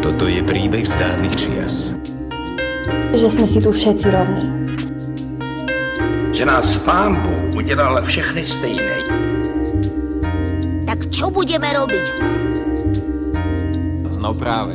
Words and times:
Toto 0.00 0.24
je 0.24 0.40
príbeh 0.48 0.88
z 0.88 0.96
dávnych 0.96 1.36
čias. 1.36 1.92
Že 3.12 3.28
sme 3.28 3.44
si 3.44 3.60
tu 3.60 3.68
všetci 3.68 4.06
rovní. 4.08 4.48
Že 6.32 6.44
nás 6.48 6.80
pán 6.88 7.20
Bůh 7.20 7.60
udělal 7.60 8.00
všechny 8.08 8.48
stejné. 8.48 8.96
Tak 10.88 11.04
čo 11.12 11.28
budeme 11.28 11.68
robiť? 11.68 12.04
Hm? 12.24 12.40
No 14.24 14.32
práve. 14.32 14.72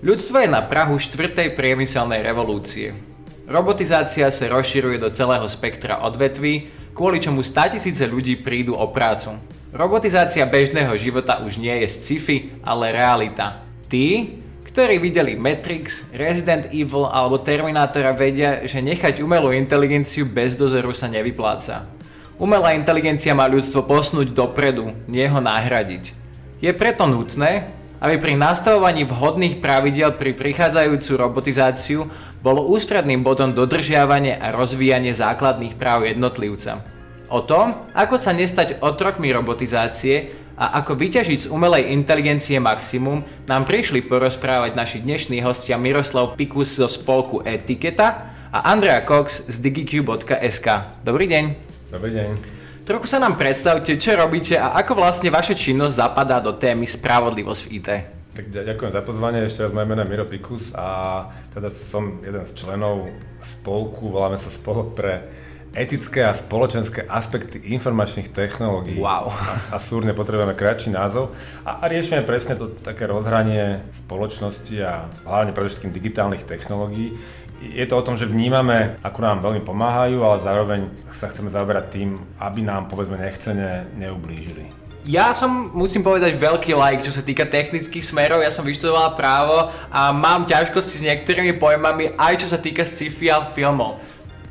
Ľudstvo 0.00 0.40
je 0.40 0.48
na 0.48 0.64
Prahu 0.64 0.96
štvrtej 0.96 1.52
priemyselnej 1.52 2.24
revolúcie. 2.24 3.07
Robotizácia 3.48 4.28
sa 4.28 4.44
rozširuje 4.44 5.00
do 5.00 5.08
celého 5.08 5.48
spektra 5.48 6.04
odvetví, 6.04 6.68
kvôli 6.92 7.16
čomu 7.16 7.40
100 7.40 7.80
tisíce 7.80 8.04
ľudí 8.04 8.36
prídu 8.44 8.76
o 8.76 8.92
prácu. 8.92 9.40
Robotizácia 9.72 10.44
bežného 10.44 10.92
života 11.00 11.40
už 11.40 11.56
nie 11.56 11.72
je 11.80 11.88
sci-fi, 11.88 12.52
ale 12.60 12.92
realita. 12.92 13.64
Tí, 13.88 14.36
ktorí 14.68 15.00
videli 15.00 15.40
Matrix, 15.40 16.04
Resident 16.12 16.68
Evil 16.76 17.08
alebo 17.08 17.40
Terminátora 17.40 18.12
vedia, 18.12 18.68
že 18.68 18.84
nechať 18.84 19.24
umelú 19.24 19.48
inteligenciu 19.56 20.28
bez 20.28 20.52
dozoru 20.52 20.92
sa 20.92 21.08
nevypláca. 21.08 21.88
Umelá 22.36 22.76
inteligencia 22.76 23.32
má 23.32 23.48
ľudstvo 23.48 23.88
posnúť 23.88 24.28
dopredu, 24.28 24.92
nie 25.08 25.24
ho 25.24 25.40
nahradiť. 25.40 26.12
Je 26.60 26.68
preto 26.76 27.08
nutné, 27.08 27.64
aby 27.98 28.16
pri 28.18 28.34
nastavovaní 28.38 29.02
vhodných 29.06 29.58
pravidel 29.58 30.14
pri 30.14 30.34
prichádzajúcu 30.34 31.12
robotizáciu 31.18 32.06
bolo 32.38 32.66
ústredným 32.70 33.26
bodom 33.26 33.50
dodržiavanie 33.54 34.38
a 34.38 34.54
rozvíjanie 34.54 35.10
základných 35.14 35.74
práv 35.74 36.06
jednotlivca. 36.06 36.82
O 37.28 37.44
tom, 37.44 37.76
ako 37.92 38.16
sa 38.16 38.32
nestať 38.32 38.80
otrokmi 38.80 39.28
robotizácie 39.34 40.32
a 40.56 40.80
ako 40.80 40.96
vyťažiť 40.96 41.46
z 41.46 41.50
umelej 41.52 41.92
inteligencie 41.92 42.56
maximum, 42.56 43.20
nám 43.44 43.68
prišli 43.68 44.00
porozprávať 44.06 44.72
naši 44.72 44.98
dnešní 45.04 45.44
hostia 45.44 45.76
Miroslav 45.76 46.40
Pikus 46.40 46.80
zo 46.80 46.88
spolku 46.88 47.44
Etiketa 47.44 48.32
a 48.48 48.72
Andrea 48.72 49.04
Cox 49.04 49.44
z 49.44 49.60
digicube.sk. 49.60 50.66
Dobrý 51.04 51.28
deň. 51.28 51.44
Dobrý 51.92 52.10
deň. 52.16 52.57
Trochu 52.88 53.04
sa 53.04 53.20
nám 53.20 53.36
predstavte, 53.36 54.00
čo 54.00 54.16
robíte 54.16 54.56
a 54.56 54.72
ako 54.80 54.96
vlastne 54.96 55.28
vaša 55.28 55.52
činnosť 55.52 55.92
zapadá 55.92 56.40
do 56.40 56.56
témy 56.56 56.88
spravodlivosť 56.88 57.60
v 57.60 57.70
IT. 57.76 57.88
Tak 58.32 58.44
ďakujem 58.48 58.92
za 58.96 59.04
pozvanie, 59.04 59.44
ešte 59.44 59.60
raz 59.60 59.76
moje 59.76 59.92
meno 59.92 60.00
je 60.00 60.08
Miro 60.08 60.24
Pikus 60.24 60.72
a 60.72 61.28
teda 61.52 61.68
som 61.68 62.16
jeden 62.24 62.48
z 62.48 62.56
členov 62.56 63.12
spolku, 63.44 64.08
voláme 64.08 64.40
sa 64.40 64.48
Spolok 64.48 64.96
pre 64.96 65.28
etické 65.76 66.24
a 66.24 66.32
spoločenské 66.32 67.04
aspekty 67.04 67.60
informačných 67.76 68.32
technológií. 68.32 68.96
Wow. 68.96 69.36
A, 69.36 69.76
a 69.76 69.78
súrne 69.78 70.16
potrebujeme 70.16 70.56
kratší 70.56 70.88
názov. 70.88 71.36
A, 71.68 71.84
a 71.84 71.92
riešime 71.92 72.24
presne 72.24 72.56
to 72.56 72.72
také 72.72 73.04
rozhranie 73.04 73.84
spoločnosti 74.08 74.76
a 74.80 75.12
hlavne 75.28 75.52
predovšetkým 75.52 75.92
digitálnych 75.92 76.48
technológií. 76.48 77.12
Je 77.58 77.82
to 77.90 77.98
o 77.98 78.06
tom, 78.06 78.14
že 78.14 78.30
vnímame, 78.30 79.02
ako 79.02 79.18
nám 79.18 79.42
veľmi 79.42 79.66
pomáhajú, 79.66 80.22
ale 80.22 80.38
zároveň 80.46 80.80
sa 81.10 81.26
chceme 81.26 81.50
zaoberať 81.50 81.90
tým, 81.90 82.14
aby 82.38 82.62
nám 82.62 82.86
povedzme 82.86 83.18
nechcene 83.18 83.90
neublížili. 83.98 84.70
Ja 85.08 85.32
som, 85.32 85.72
musím 85.72 86.04
povedať, 86.04 86.36
veľký 86.36 86.76
like, 86.76 87.02
čo 87.02 87.10
sa 87.10 87.24
týka 87.24 87.48
technických 87.48 88.04
smerov. 88.04 88.44
Ja 88.44 88.52
som 88.52 88.62
vyštudoval 88.62 89.16
právo 89.16 89.72
a 89.88 90.12
mám 90.12 90.44
ťažkosti 90.44 90.94
s 91.00 91.06
niektorými 91.06 91.56
pojmami, 91.56 92.12
aj 92.14 92.44
čo 92.44 92.46
sa 92.46 92.60
týka 92.60 92.84
sci-fi 92.84 93.32
a 93.32 93.40
filmov. 93.40 93.96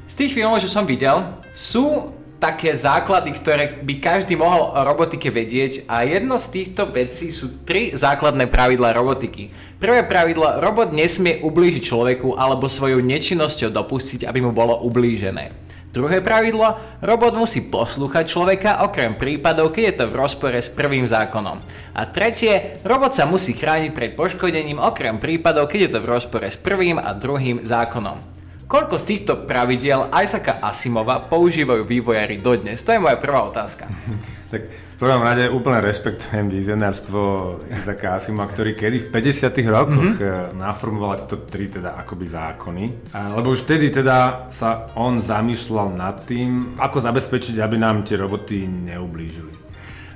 Z 0.10 0.18
tých 0.18 0.34
filmov, 0.34 0.64
čo 0.64 0.72
som 0.72 0.88
videl, 0.88 1.30
sú 1.54 2.10
také 2.38 2.78
základy, 2.78 3.34
ktoré 3.34 3.82
by 3.82 3.98
každý 3.98 4.38
mohol 4.38 4.74
o 4.74 4.80
robotike 4.86 5.34
vedieť 5.34 5.90
a 5.90 6.06
jedno 6.06 6.38
z 6.38 6.48
týchto 6.54 6.90
vecí 6.90 7.34
sú 7.34 7.66
tri 7.66 7.94
základné 7.94 8.46
pravidlá 8.50 8.94
robotiky. 8.94 9.50
Prvé 9.78 10.06
pravidlo, 10.06 10.62
robot 10.62 10.94
nesmie 10.94 11.42
ublížiť 11.42 11.84
človeku 11.86 12.38
alebo 12.38 12.70
svojou 12.70 13.02
nečinnosťou 13.02 13.70
dopustiť, 13.74 14.26
aby 14.26 14.42
mu 14.42 14.54
bolo 14.54 14.82
ublížené. 14.86 15.54
Druhé 15.98 16.22
pravidlo, 16.22 16.78
robot 17.02 17.34
musí 17.34 17.66
poslúchať 17.66 18.30
človeka 18.30 18.86
okrem 18.86 19.18
prípadov, 19.18 19.74
keď 19.74 19.84
je 19.90 19.96
to 19.98 20.06
v 20.06 20.18
rozpore 20.22 20.54
s 20.54 20.70
prvým 20.70 21.10
zákonom. 21.10 21.58
A 21.98 22.02
tretie, 22.06 22.78
robot 22.86 23.18
sa 23.18 23.26
musí 23.26 23.58
chrániť 23.58 23.92
pred 23.98 24.12
poškodením 24.14 24.78
okrem 24.78 25.18
prípadov, 25.18 25.66
keď 25.66 25.80
je 25.90 25.92
to 25.98 26.00
v 26.06 26.10
rozpore 26.14 26.46
s 26.46 26.60
prvým 26.60 27.02
a 27.02 27.18
druhým 27.18 27.66
zákonom. 27.66 28.37
Koľko 28.68 29.00
z 29.00 29.06
týchto 29.08 29.48
pravidiel 29.48 30.12
Isaaca 30.12 30.60
Asimova 30.60 31.24
používajú 31.24 31.88
vývojári 31.88 32.44
dodnes? 32.44 32.84
To 32.84 32.92
je 32.92 33.00
moja 33.00 33.16
prvá 33.16 33.48
otázka. 33.48 33.88
Tak 34.48 34.64
v 34.64 34.96
prvom 34.96 35.28
rade 35.28 35.52
úplne 35.52 35.84
rešpektujem 35.84 36.48
vizionárstvo 36.48 37.20
Isaaca 37.68 38.16
Asimova, 38.16 38.48
ktorý 38.48 38.80
kedy 38.80 39.04
v 39.04 39.08
50 39.12 39.44
rokoch 39.68 40.16
mm-hmm. 40.16 40.56
naformoval 40.56 41.20
tieto 41.20 41.44
tri 41.44 41.68
teda 41.68 42.00
akoby 42.00 42.32
zákony. 42.32 43.12
Lebo 43.12 43.52
už 43.52 43.68
vtedy 43.68 43.92
teda 43.92 44.48
sa 44.56 44.88
on 44.96 45.20
zamýšľal 45.20 45.92
nad 46.00 46.24
tým, 46.24 46.80
ako 46.80 47.04
zabezpečiť, 47.04 47.60
aby 47.60 47.76
nám 47.76 48.08
tie 48.08 48.16
roboty 48.16 48.72
neublížili. 48.72 49.52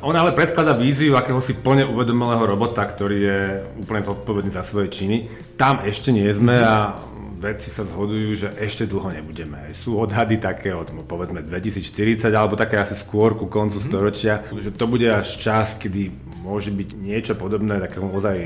On 0.02 0.16
ale 0.16 0.32
predkladá 0.32 0.80
víziu 0.80 1.20
akéhosi 1.20 1.60
plne 1.60 1.86
uvedomelého 1.86 2.48
robota, 2.48 2.88
ktorý 2.88 3.18
je 3.20 3.40
úplne 3.84 4.02
zodpovedný 4.02 4.50
za 4.50 4.64
svoje 4.64 4.90
činy. 4.90 5.28
Tam 5.60 5.84
ešte 5.84 6.10
nie 6.16 6.26
sme 6.32 6.56
a 6.58 6.96
vedci 7.42 7.74
sa 7.74 7.82
zhodujú, 7.82 8.30
že 8.38 8.48
ešte 8.62 8.86
dlho 8.86 9.10
nebudeme. 9.18 9.74
Sú 9.74 9.98
odhady 9.98 10.38
také 10.38 10.78
od 10.78 10.94
no, 10.94 11.02
povedzme 11.02 11.42
2040 11.42 12.30
alebo 12.30 12.54
také 12.54 12.78
asi 12.78 12.94
skôr 12.94 13.34
ku 13.34 13.50
koncu 13.50 13.82
mm. 13.82 13.86
storočia, 13.90 14.46
že 14.54 14.70
to 14.70 14.86
bude 14.86 15.10
až 15.10 15.42
čas, 15.42 15.74
kedy 15.82 16.14
môže 16.46 16.70
byť 16.70 16.90
niečo 17.02 17.34
podobné 17.34 17.82
takému 17.82 18.14
ozaj 18.14 18.38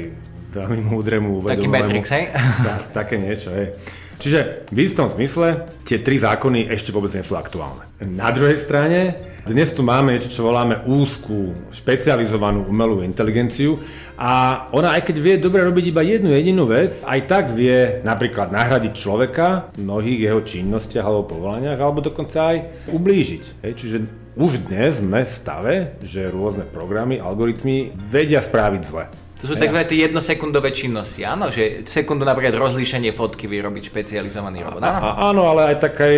veľmi 0.55 0.81
múdremu 0.87 1.43
Taký 1.43 1.67
Matrix, 1.67 2.05
hej? 2.15 2.31
Ta, 2.65 3.03
také 3.03 3.19
niečo, 3.19 3.51
hej. 3.51 3.75
Čiže 4.15 4.69
v 4.71 4.77
istom 4.83 5.11
zmysle 5.11 5.67
tie 5.83 5.99
tri 5.99 6.17
zákony 6.17 6.71
ešte 6.71 6.95
vôbec 6.95 7.11
nie 7.11 7.25
sú 7.25 7.35
aktuálne. 7.35 7.83
Na 7.99 8.31
druhej 8.31 8.63
strane, 8.63 9.15
dnes 9.45 9.69
tu 9.77 9.85
máme 9.85 10.17
niečo, 10.17 10.33
čo 10.33 10.49
voláme 10.49 10.81
úzkú, 10.89 11.53
špecializovanú 11.69 12.65
umelú 12.65 13.05
inteligenciu 13.05 13.77
a 14.17 14.65
ona 14.73 14.97
aj 14.97 15.05
keď 15.05 15.15
vie 15.21 15.35
dobre 15.37 15.61
robiť 15.61 15.85
iba 15.93 16.01
jednu 16.01 16.33
jedinú 16.33 16.65
vec, 16.65 17.05
aj 17.05 17.19
tak 17.29 17.53
vie 17.53 18.01
napríklad 18.01 18.49
nahradiť 18.49 18.93
človeka 18.97 19.69
v 19.77 19.85
mnohých 19.85 20.19
jeho 20.31 20.41
činnostiach 20.41 21.05
alebo 21.05 21.29
povolaniach, 21.29 21.77
alebo 21.77 22.01
dokonca 22.01 22.55
aj 22.55 22.57
ublížiť. 22.89 23.43
Čiže 23.61 23.97
už 24.35 24.65
dnes 24.65 24.99
sme 24.99 25.21
v 25.21 25.31
stave, 25.31 25.75
že 26.01 26.33
rôzne 26.33 26.65
programy, 26.65 27.21
algoritmy 27.21 27.93
vedia 27.95 28.41
spraviť 28.41 28.81
zle. 28.81 29.05
To 29.45 29.53
sú 29.53 29.61
takové 29.61 29.85
tie 29.85 30.09
jednosekundové 30.09 30.73
činnosti, 30.73 31.21
áno? 31.21 31.53
Že 31.53 31.85
sekundu 31.85 32.25
napríklad 32.25 32.57
rozlíšenie 32.57 33.13
fotky 33.13 33.45
vyrobiť 33.45 33.93
špecializovaný 33.93 34.65
robot, 34.65 34.81
áno? 34.81 34.97
A, 35.05 35.09
áno, 35.29 35.41
ale 35.45 35.69
aj 35.69 35.85
tak 35.85 36.01
aj, 36.01 36.15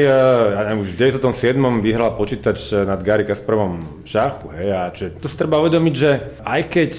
ja 0.56 0.62
neviem, 0.64 0.88
už 0.88 0.96
v 0.96 1.12
97. 1.20 1.60
vyhral 1.84 2.16
počítač 2.16 2.72
nad 2.88 3.04
Gary 3.04 3.28
Kasparovom 3.28 3.84
šachu, 4.08 4.56
hej, 4.56 4.68
a 4.72 4.82
že 4.96 5.12
to 5.20 5.28
si 5.28 5.36
treba 5.36 5.60
uvedomiť, 5.60 5.94
že 5.94 6.40
aj 6.48 6.62
keď 6.72 6.92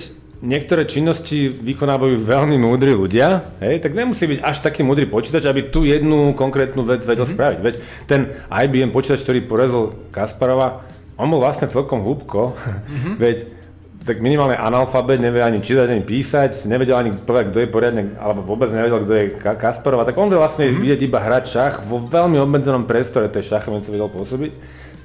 niektoré 0.44 0.86
činnosti 0.86 1.50
vykonávajú 1.50 2.20
veľmi 2.22 2.60
múdri 2.60 2.92
ľudia, 2.94 3.58
hej, 3.58 3.80
tak 3.80 3.96
nemusí 3.96 4.28
byť 4.28 4.38
až 4.44 4.56
taký 4.62 4.84
múdry 4.86 5.08
počítač, 5.08 5.48
aby 5.48 5.72
tú 5.72 5.82
jednu 5.82 6.36
konkrétnu 6.36 6.86
vec 6.86 7.02
vedel 7.02 7.24
mm-hmm. 7.24 7.34
spraviť. 7.40 7.58
Veď 7.64 7.74
ten 8.06 8.20
IBM 8.46 8.92
počítač, 8.94 9.24
ktorý 9.24 9.48
porezol 9.48 9.84
Kasparova, 10.12 10.84
on 11.18 11.26
bol 11.26 11.42
vlastne 11.42 11.66
celkom 11.66 12.06
hlúbko, 12.06 12.54
mm-hmm. 12.54 13.14
veď 13.24 13.36
tak 14.08 14.24
minimálne 14.24 14.56
analfabet, 14.56 15.20
nevie 15.20 15.44
ani 15.44 15.60
čítať, 15.60 15.84
ani 15.92 16.00
písať, 16.00 16.64
nevedel 16.64 16.96
ani 16.96 17.12
povedať, 17.12 17.52
kto 17.52 17.58
je 17.60 17.68
poriadne, 17.68 18.02
alebo 18.16 18.40
vôbec 18.40 18.72
nevedel, 18.72 19.04
kto 19.04 19.12
je 19.12 19.24
Kasparova, 19.36 20.08
tak 20.08 20.16
on 20.16 20.32
vlastne 20.32 20.64
mm-hmm. 20.64 20.80
vidieť 20.80 21.00
iba 21.04 21.20
hrať 21.20 21.44
šach 21.44 21.74
vo 21.84 22.00
veľmi 22.00 22.40
obmedzenom 22.40 22.88
priestore 22.88 23.28
tej 23.28 23.52
šachovnice 23.52 23.92
vedel 23.92 24.08
pôsobiť. 24.08 24.52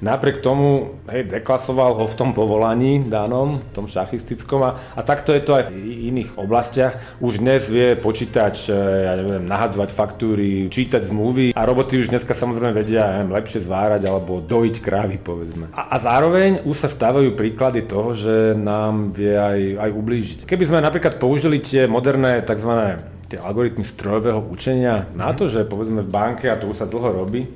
Napriek 0.04 0.42
tomu, 0.44 1.00
hej, 1.08 1.24
deklasoval 1.30 1.96
ho 1.96 2.04
v 2.04 2.18
tom 2.18 2.36
povolaní 2.36 3.06
danom, 3.08 3.62
v 3.62 3.72
tom 3.72 3.86
šachistickom 3.88 4.60
a, 4.60 4.70
a 4.92 5.00
takto 5.00 5.32
je 5.32 5.40
to 5.40 5.56
aj 5.56 5.70
v 5.70 6.10
iných 6.12 6.36
oblastiach. 6.36 6.98
Už 7.24 7.40
dnes 7.40 7.64
vie 7.70 7.96
počítač, 7.96 8.68
e, 8.68 8.76
ja 9.08 9.16
neviem, 9.16 9.48
nahadzovať 9.48 9.94
faktúry, 9.96 10.66
čítať 10.68 11.08
zmluvy 11.08 11.56
a 11.56 11.60
roboty 11.62 12.02
už 12.02 12.12
dneska 12.12 12.34
samozrejme 12.36 12.74
vedia 12.76 13.22
neviem, 13.22 13.32
lepšie 13.38 13.64
zvárať 13.64 14.02
alebo 14.04 14.44
dojiť 14.44 14.76
krávy, 14.82 15.16
povedzme. 15.22 15.72
A, 15.72 15.94
a 15.94 15.96
zároveň 15.96 16.66
už 16.68 16.84
sa 16.84 16.92
stávajú 16.92 17.32
príklady 17.38 17.86
toho, 17.86 18.12
že 18.12 18.52
nám 18.58 18.93
vie 19.10 19.34
aj, 19.34 19.60
aj 19.78 19.90
ublížiť. 19.90 20.38
Keby 20.46 20.64
sme 20.64 20.78
napríklad 20.84 21.18
použili 21.18 21.58
tie 21.60 21.90
moderné 21.90 22.42
tzv 22.42 22.70
tie 23.34 23.40
algoritmy 23.40 23.82
strojového 23.82 24.46
učenia 24.52 25.08
na 25.16 25.32
to, 25.32 25.48
že 25.48 25.64
povedzme 25.64 26.04
v 26.04 26.12
banke, 26.12 26.46
a 26.46 26.60
to 26.60 26.70
už 26.70 26.84
sa 26.84 26.86
dlho 26.86 27.24
robí, 27.24 27.48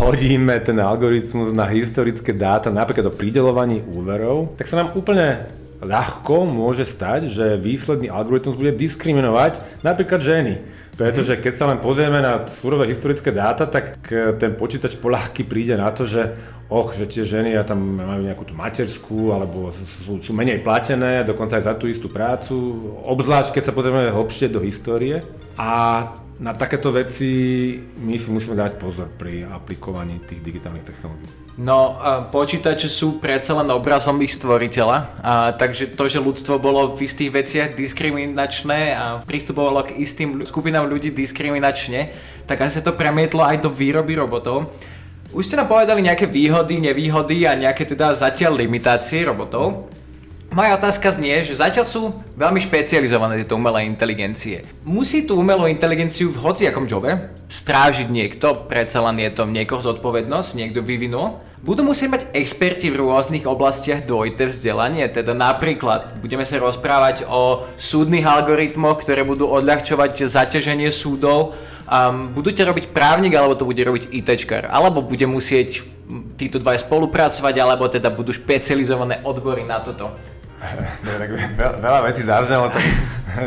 hodíme 0.00 0.56
ten 0.62 0.78
algoritmus 0.78 1.52
na 1.52 1.66
historické 1.66 2.32
dáta, 2.32 2.70
napríklad 2.70 3.10
o 3.10 3.12
pridelovaní 3.12 3.82
úverov, 3.82 4.54
tak 4.54 4.70
sa 4.70 4.80
nám 4.80 4.94
úplne 4.94 5.50
ľahko 5.78 6.46
môže 6.46 6.86
stať, 6.86 7.30
že 7.30 7.60
výsledný 7.60 8.10
algoritmus 8.10 8.58
bude 8.58 8.74
diskriminovať 8.74 9.82
napríklad 9.86 10.20
ženy. 10.22 10.54
Pretože 10.98 11.38
keď 11.38 11.52
sa 11.54 11.70
len 11.70 11.78
pozrieme 11.78 12.18
na 12.18 12.42
surové 12.50 12.90
historické 12.90 13.30
dáta, 13.30 13.70
tak 13.70 14.02
ten 14.42 14.58
počítač 14.58 14.98
poľahky 14.98 15.46
príde 15.46 15.78
na 15.78 15.94
to, 15.94 16.10
že 16.10 16.34
och, 16.66 16.98
že 16.98 17.06
tie 17.06 17.22
ženy 17.22 17.54
ja 17.54 17.62
tam 17.62 18.02
majú 18.02 18.26
nejakú 18.26 18.44
tú 18.44 18.54
materskú, 18.58 19.30
alebo 19.30 19.70
sú, 19.70 20.18
sú 20.18 20.32
menej 20.34 20.58
platené, 20.60 21.22
dokonca 21.22 21.54
aj 21.54 21.70
za 21.70 21.74
tú 21.78 21.86
istú 21.86 22.10
prácu, 22.10 22.54
obzvlášť 23.06 23.54
keď 23.54 23.62
sa 23.62 23.72
pozrieme 23.72 24.10
hlbšie 24.10 24.50
do 24.50 24.58
histórie. 24.58 25.22
A 25.54 26.02
na 26.38 26.54
takéto 26.54 26.94
veci 26.94 27.28
my 27.98 28.14
si 28.14 28.30
musíme 28.30 28.54
dať 28.54 28.78
pozor 28.78 29.10
pri 29.10 29.42
aplikovaní 29.42 30.22
tých 30.22 30.38
digitálnych 30.38 30.86
technológií. 30.86 31.26
No, 31.58 31.98
počítače 32.30 32.86
sú 32.86 33.18
predsa 33.18 33.58
len 33.58 33.66
obrazom 33.74 34.14
ich 34.22 34.30
stvoriteľa, 34.38 34.96
a, 35.18 35.50
takže 35.50 35.90
to, 35.98 36.06
že 36.06 36.22
ľudstvo 36.22 36.62
bolo 36.62 36.94
v 36.94 37.02
istých 37.02 37.34
veciach 37.34 37.68
diskriminačné 37.74 38.94
a 38.94 39.18
pristupovalo 39.26 39.82
k 39.90 39.98
istým 39.98 40.46
skupinám 40.46 40.86
ľudí 40.86 41.10
diskriminačne, 41.10 42.14
tak 42.46 42.62
asi 42.62 42.78
to 42.78 42.94
premietlo 42.94 43.42
aj 43.42 43.58
do 43.58 43.74
výroby 43.74 44.14
robotov. 44.14 44.70
Už 45.34 45.50
ste 45.50 45.58
nám 45.58 45.66
povedali 45.66 46.06
nejaké 46.06 46.30
výhody, 46.30 46.78
nevýhody 46.78 47.50
a 47.50 47.58
nejaké 47.58 47.82
teda 47.82 48.14
zatiaľ 48.14 48.54
limitácie 48.62 49.26
robotov. 49.26 49.90
Moja 50.48 50.80
otázka 50.80 51.12
znie, 51.12 51.44
že 51.44 51.60
zatiaľ 51.60 51.84
sú 51.84 52.02
veľmi 52.32 52.56
špecializované 52.64 53.44
tieto 53.44 53.60
umelé 53.60 53.84
inteligencie. 53.84 54.64
Musí 54.80 55.28
tú 55.28 55.36
umelú 55.36 55.68
inteligenciu 55.68 56.32
v 56.32 56.40
hociakom 56.40 56.88
jobe 56.88 57.20
strážiť 57.52 58.08
niekto, 58.08 58.64
predsa 58.64 59.04
len 59.04 59.20
je 59.20 59.28
to 59.28 59.44
niekoho 59.44 59.84
zodpovednosť, 59.84 60.56
niekto 60.56 60.80
vyvinul. 60.80 61.36
Budú 61.60 61.84
musieť 61.84 62.08
mať 62.08 62.22
experti 62.32 62.88
v 62.88 62.96
rôznych 62.96 63.44
oblastiach 63.44 64.08
dvojité 64.08 64.48
vzdelanie, 64.48 65.04
teda 65.12 65.36
napríklad 65.36 66.16
budeme 66.24 66.48
sa 66.48 66.56
rozprávať 66.56 67.28
o 67.28 67.68
súdnych 67.76 68.24
algoritmoch, 68.24 69.04
ktoré 69.04 69.28
budú 69.28 69.52
odľahčovať 69.52 70.32
zaťaženie 70.32 70.88
súdov. 70.88 71.60
Um, 71.92 72.32
budete 72.32 72.64
robiť 72.64 72.96
právnik, 72.96 73.36
alebo 73.36 73.52
to 73.52 73.68
bude 73.68 73.84
robiť 73.84 74.16
ITčkar, 74.16 74.64
alebo 74.72 75.04
bude 75.04 75.28
musieť 75.28 75.84
títo 76.40 76.56
dva 76.56 76.72
spolupracovať, 76.72 77.54
alebo 77.60 77.84
teda 77.92 78.08
budú 78.08 78.32
špecializované 78.32 79.20
odbory 79.28 79.68
na 79.68 79.84
toto. 79.84 80.37
No, 80.58 81.10
tak 81.18 81.30
veľa 81.78 82.00
vecí 82.10 82.26
zaznelo, 82.26 82.66
tak, 82.74 82.82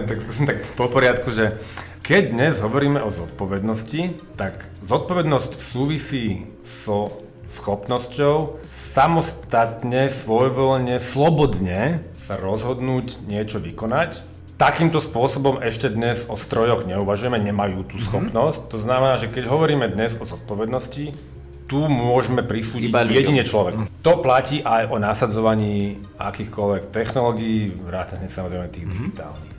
tak 0.07 0.17
skúsim 0.23 0.47
tak 0.47 0.63
po 0.79 0.87
poriadku, 0.87 1.35
že 1.35 1.59
keď 2.01 2.33
dnes 2.33 2.53
hovoríme 2.63 3.03
o 3.03 3.11
zodpovednosti, 3.11 4.15
tak 4.39 4.63
zodpovednosť 4.81 5.51
súvisí 5.59 6.49
so 6.63 7.11
schopnosťou 7.51 8.63
samostatne, 8.71 10.07
svojvoľne, 10.07 10.97
slobodne 10.97 12.01
sa 12.15 12.39
rozhodnúť 12.39 13.27
niečo 13.27 13.59
vykonať. 13.59 14.23
Takýmto 14.55 15.03
spôsobom 15.03 15.59
ešte 15.59 15.91
dnes 15.91 16.23
o 16.31 16.37
strojoch 16.39 16.87
neuvažujeme, 16.87 17.37
nemajú 17.41 17.85
tú 17.91 17.99
mhm. 17.99 18.03
schopnosť. 18.07 18.61
Mm-hmm. 18.65 18.73
To 18.73 18.77
znamená, 18.79 19.13
že 19.19 19.27
keď 19.27 19.43
hovoríme 19.51 19.85
dnes 19.91 20.15
o 20.15 20.23
zodpovednosti, 20.23 21.11
tu 21.71 21.79
môžeme 21.87 22.43
prisúdiť 22.43 22.91
Iba 22.91 23.07
jedine 23.07 23.47
človek. 23.47 23.79
Mm. 23.79 23.87
To 24.03 24.19
platí 24.19 24.59
aj 24.59 24.91
o 24.91 24.99
nasadzovaní 24.99 26.03
akýchkoľvek 26.19 26.91
technológií, 26.91 27.71
vrátane 27.87 28.27
samozrejme 28.27 28.67
tých 28.67 28.83
mm. 28.83 28.91
digitálnych. 28.91 29.55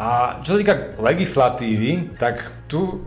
A 0.00 0.40
čo 0.40 0.56
sa 0.56 0.60
týka 0.60 0.76
legislatívy, 0.96 2.16
tak 2.16 2.40
tu 2.68 3.04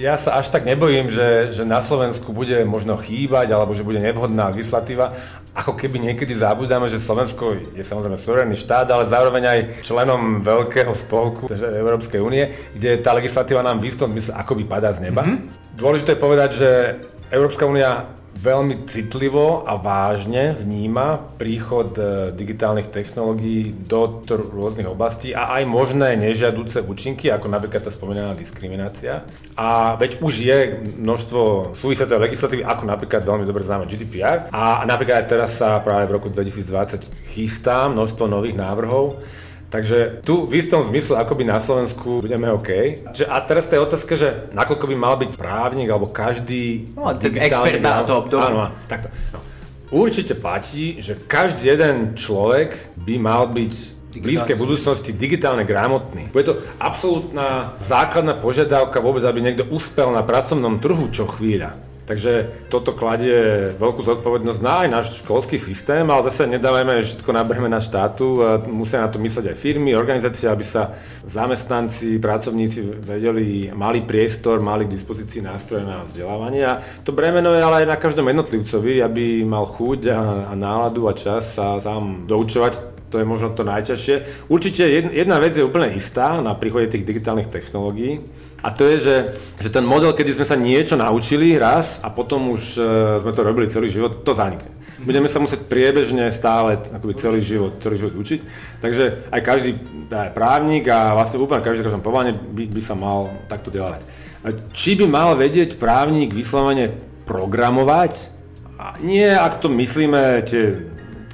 ja 0.00 0.16
sa 0.16 0.40
až 0.40 0.48
tak 0.48 0.64
nebojím, 0.64 1.12
že, 1.12 1.52
že 1.52 1.68
na 1.68 1.84
Slovensku 1.84 2.32
bude 2.32 2.64
možno 2.64 2.96
chýbať 2.96 3.52
alebo 3.52 3.76
že 3.76 3.84
bude 3.84 4.00
nevhodná 4.00 4.48
legislatíva. 4.48 5.12
Ako 5.52 5.76
keby 5.76 6.00
niekedy 6.00 6.32
zabudáme, 6.32 6.88
že 6.88 7.02
Slovensko 7.02 7.76
je 7.76 7.84
samozrejme 7.84 8.16
suverénny 8.16 8.56
štát, 8.56 8.88
ale 8.88 9.10
zároveň 9.10 9.42
aj 9.44 9.60
členom 9.84 10.40
veľkého 10.40 10.94
spolku 10.96 11.50
Európskej 11.52 12.22
únie, 12.22 12.54
kde 12.72 13.02
tá 13.04 13.12
legislatíva 13.12 13.60
nám 13.60 13.82
v 13.82 13.92
istom 13.92 14.08
zmysle 14.14 14.32
akoby 14.38 14.64
padá 14.64 14.94
z 14.96 15.10
neba. 15.10 15.26
Mm-hmm. 15.26 15.76
Dôležité 15.76 16.16
je 16.16 16.24
povedať, 16.24 16.50
že 16.56 16.70
Európska 17.30 17.62
únia 17.62 18.10
veľmi 18.40 18.90
citlivo 18.90 19.62
a 19.62 19.78
vážne 19.78 20.54
vníma 20.54 21.18
príchod 21.38 21.94
e, 21.94 22.34
digitálnych 22.34 22.90
technológií 22.90 23.70
do 23.86 24.22
rôznych 24.26 24.88
oblastí 24.90 25.30
a 25.30 25.54
aj 25.60 25.62
možné 25.66 26.18
nežiaduce 26.18 26.82
účinky, 26.82 27.28
ako 27.30 27.46
napríklad 27.46 27.86
tá 27.86 27.92
spomínaná 27.94 28.32
diskriminácia. 28.34 29.26
A 29.54 29.94
veď 29.94 30.22
už 30.24 30.34
je 30.42 30.58
množstvo 30.98 31.74
súvisiacej 31.76 32.18
legislatívy, 32.18 32.62
ako 32.66 32.82
napríklad 32.86 33.22
veľmi 33.22 33.44
dobre 33.46 33.62
známe 33.62 33.86
GDPR. 33.86 34.50
A 34.50 34.82
napríklad 34.88 35.22
aj 35.22 35.30
teraz 35.30 35.50
sa 35.54 35.78
práve 35.84 36.08
v 36.08 36.14
roku 36.16 36.32
2020 36.32 37.30
chystá 37.34 37.86
množstvo 37.92 38.26
nových 38.26 38.56
návrhov, 38.56 39.20
Takže 39.70 40.26
tu 40.26 40.50
v 40.50 40.58
istom 40.58 40.82
zmysle 40.82 41.14
akoby 41.14 41.46
na 41.46 41.62
Slovensku 41.62 42.26
budeme 42.26 42.50
OK. 42.50 43.06
Že, 43.14 43.24
a 43.30 43.38
teraz 43.38 43.70
to 43.70 43.78
je 43.78 43.86
otázka, 43.86 44.12
že 44.18 44.28
nakoľko 44.50 44.84
by 44.90 44.96
mal 44.98 45.14
byť 45.14 45.38
právnik 45.38 45.86
alebo 45.86 46.10
každý 46.10 46.90
no, 46.98 47.14
expert 47.14 47.78
na 47.78 48.02
to 48.02 48.18
obdobie. 48.26 48.50
Áno, 48.50 48.66
takto. 48.90 49.14
No. 49.30 49.38
Určite 49.94 50.34
platí, 50.34 50.98
že 50.98 51.14
každý 51.14 51.70
jeden 51.70 52.18
človek 52.18 52.98
by 52.98 53.14
mal 53.22 53.46
byť 53.46 53.74
v 54.10 54.18
blízkej 54.18 54.58
budúcnosti 54.58 55.14
digitálne 55.14 55.62
gramotný. 55.62 56.34
Bude 56.34 56.50
to 56.50 56.54
absolútna 56.82 57.78
základná 57.78 58.34
požiadavka 58.34 58.98
vôbec, 58.98 59.22
aby 59.22 59.38
niekto 59.38 59.70
uspel 59.70 60.10
na 60.10 60.26
pracovnom 60.26 60.82
trhu 60.82 61.14
čo 61.14 61.30
chvíľa. 61.30 61.78
Takže 62.10 62.66
toto 62.66 62.90
kladie 62.90 63.70
veľkú 63.78 64.02
zodpovednosť 64.02 64.60
na 64.66 64.82
aj 64.82 64.88
náš 64.90 65.06
školský 65.22 65.62
systém, 65.62 66.02
ale 66.02 66.26
zase 66.26 66.42
nedávajme 66.50 67.06
všetko 67.06 67.30
na 67.30 67.46
breme 67.46 67.70
na 67.70 67.78
štátu. 67.78 68.42
Musia 68.66 68.98
na 68.98 69.06
to 69.06 69.22
mysleť 69.22 69.54
aj 69.54 69.60
firmy, 69.62 69.94
organizácie, 69.94 70.50
aby 70.50 70.66
sa 70.66 70.90
zamestnanci, 71.22 72.18
pracovníci 72.18 73.06
vedeli, 73.06 73.70
mali 73.70 74.02
priestor, 74.02 74.58
mali 74.58 74.90
k 74.90 74.98
dispozícii 74.98 75.38
nástroje 75.38 75.86
na 75.86 76.02
vzdelávanie. 76.02 76.66
A 76.66 76.82
to 77.06 77.14
bremeno 77.14 77.54
je 77.54 77.62
ale 77.62 77.86
aj 77.86 77.94
na 77.94 78.02
každom 78.02 78.26
jednotlivcovi, 78.26 79.06
aby 79.06 79.46
mal 79.46 79.70
chuť 79.70 80.10
a, 80.10 80.20
a 80.50 80.52
náladu 80.58 81.06
a 81.06 81.14
čas 81.14 81.54
sa 81.54 81.78
sám 81.78 82.26
doučovať 82.26 82.90
to 83.10 83.18
je 83.18 83.26
možno 83.26 83.50
to 83.50 83.66
najťažšie. 83.66 84.46
Určite 84.46 84.86
jedna 84.86 85.42
vec 85.42 85.58
je 85.58 85.66
úplne 85.66 85.90
istá 85.98 86.38
na 86.38 86.54
príchode 86.54 86.94
tých 86.94 87.02
digitálnych 87.02 87.50
technológií 87.50 88.22
a 88.60 88.68
to 88.70 88.84
je, 88.84 88.96
že, 89.00 89.16
že 89.56 89.68
ten 89.72 89.84
model, 89.84 90.12
kedy 90.12 90.36
sme 90.36 90.46
sa 90.46 90.56
niečo 90.56 90.96
naučili 90.96 91.56
raz 91.56 91.96
a 92.04 92.12
potom 92.12 92.52
už 92.52 92.62
uh, 92.76 92.84
sme 93.24 93.32
to 93.32 93.40
robili 93.40 93.72
celý 93.72 93.88
život, 93.88 94.20
to 94.20 94.36
zanikne. 94.36 94.68
Budeme 95.00 95.32
sa 95.32 95.40
musieť 95.40 95.64
priebežne 95.64 96.28
stále 96.28 96.76
akoby 96.76 97.16
celý 97.16 97.40
život, 97.40 97.80
celý 97.80 97.96
život 97.96 98.20
učiť. 98.20 98.40
Takže 98.84 99.32
aj 99.32 99.40
každý 99.40 99.72
aj 100.12 100.36
právnik 100.36 100.84
a 100.92 101.16
vlastne 101.16 101.40
úplne 101.40 101.64
každý 101.64 101.88
každom 101.88 102.04
povolanie 102.04 102.36
by, 102.36 102.68
by 102.68 102.82
sa 102.84 102.92
mal 102.92 103.32
takto 103.48 103.72
delať. 103.72 104.04
Či 104.76 105.00
by 105.00 105.06
mal 105.08 105.32
vedieť 105.40 105.80
právnik 105.80 106.36
vyslovene 106.36 107.00
programovať? 107.24 108.28
A 108.76 108.96
nie, 109.00 109.28
ak 109.28 109.60
to 109.64 109.72
myslíme 109.72 110.44
tie 110.44 110.84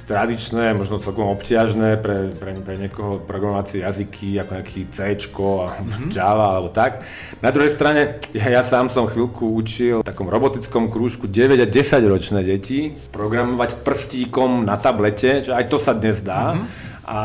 tradičné, 0.07 0.71
možno 0.71 1.03
celkom 1.03 1.27
obťažné 1.35 1.99
pre, 1.99 2.31
pre, 2.31 2.55
pre 2.63 2.73
niekoho 2.79 3.19
programovacie 3.19 3.83
jazyky, 3.83 4.39
ako 4.39 4.51
nejaký 4.55 4.81
C, 4.87 5.19
mm-hmm. 5.19 6.09
Java 6.15 6.55
alebo 6.55 6.71
tak. 6.71 7.03
Na 7.43 7.51
druhej 7.51 7.75
strane, 7.75 8.15
ja, 8.31 8.47
ja 8.47 8.63
sám 8.63 8.87
som 8.87 9.11
chvíľku 9.11 9.43
učil 9.51 9.99
v 10.01 10.07
takom 10.07 10.31
robotickom 10.31 10.87
krúžku 10.87 11.27
9 11.27 11.59
a 11.59 11.67
10 11.67 12.07
ročné 12.07 12.39
deti 12.47 12.95
programovať 13.11 13.83
prstíkom 13.83 14.63
na 14.63 14.79
tablete, 14.79 15.43
že 15.43 15.51
aj 15.51 15.67
to 15.67 15.75
sa 15.75 15.91
dnes 15.91 16.23
dá. 16.23 16.55
Mm-hmm. 16.55 16.95
A, 17.07 17.19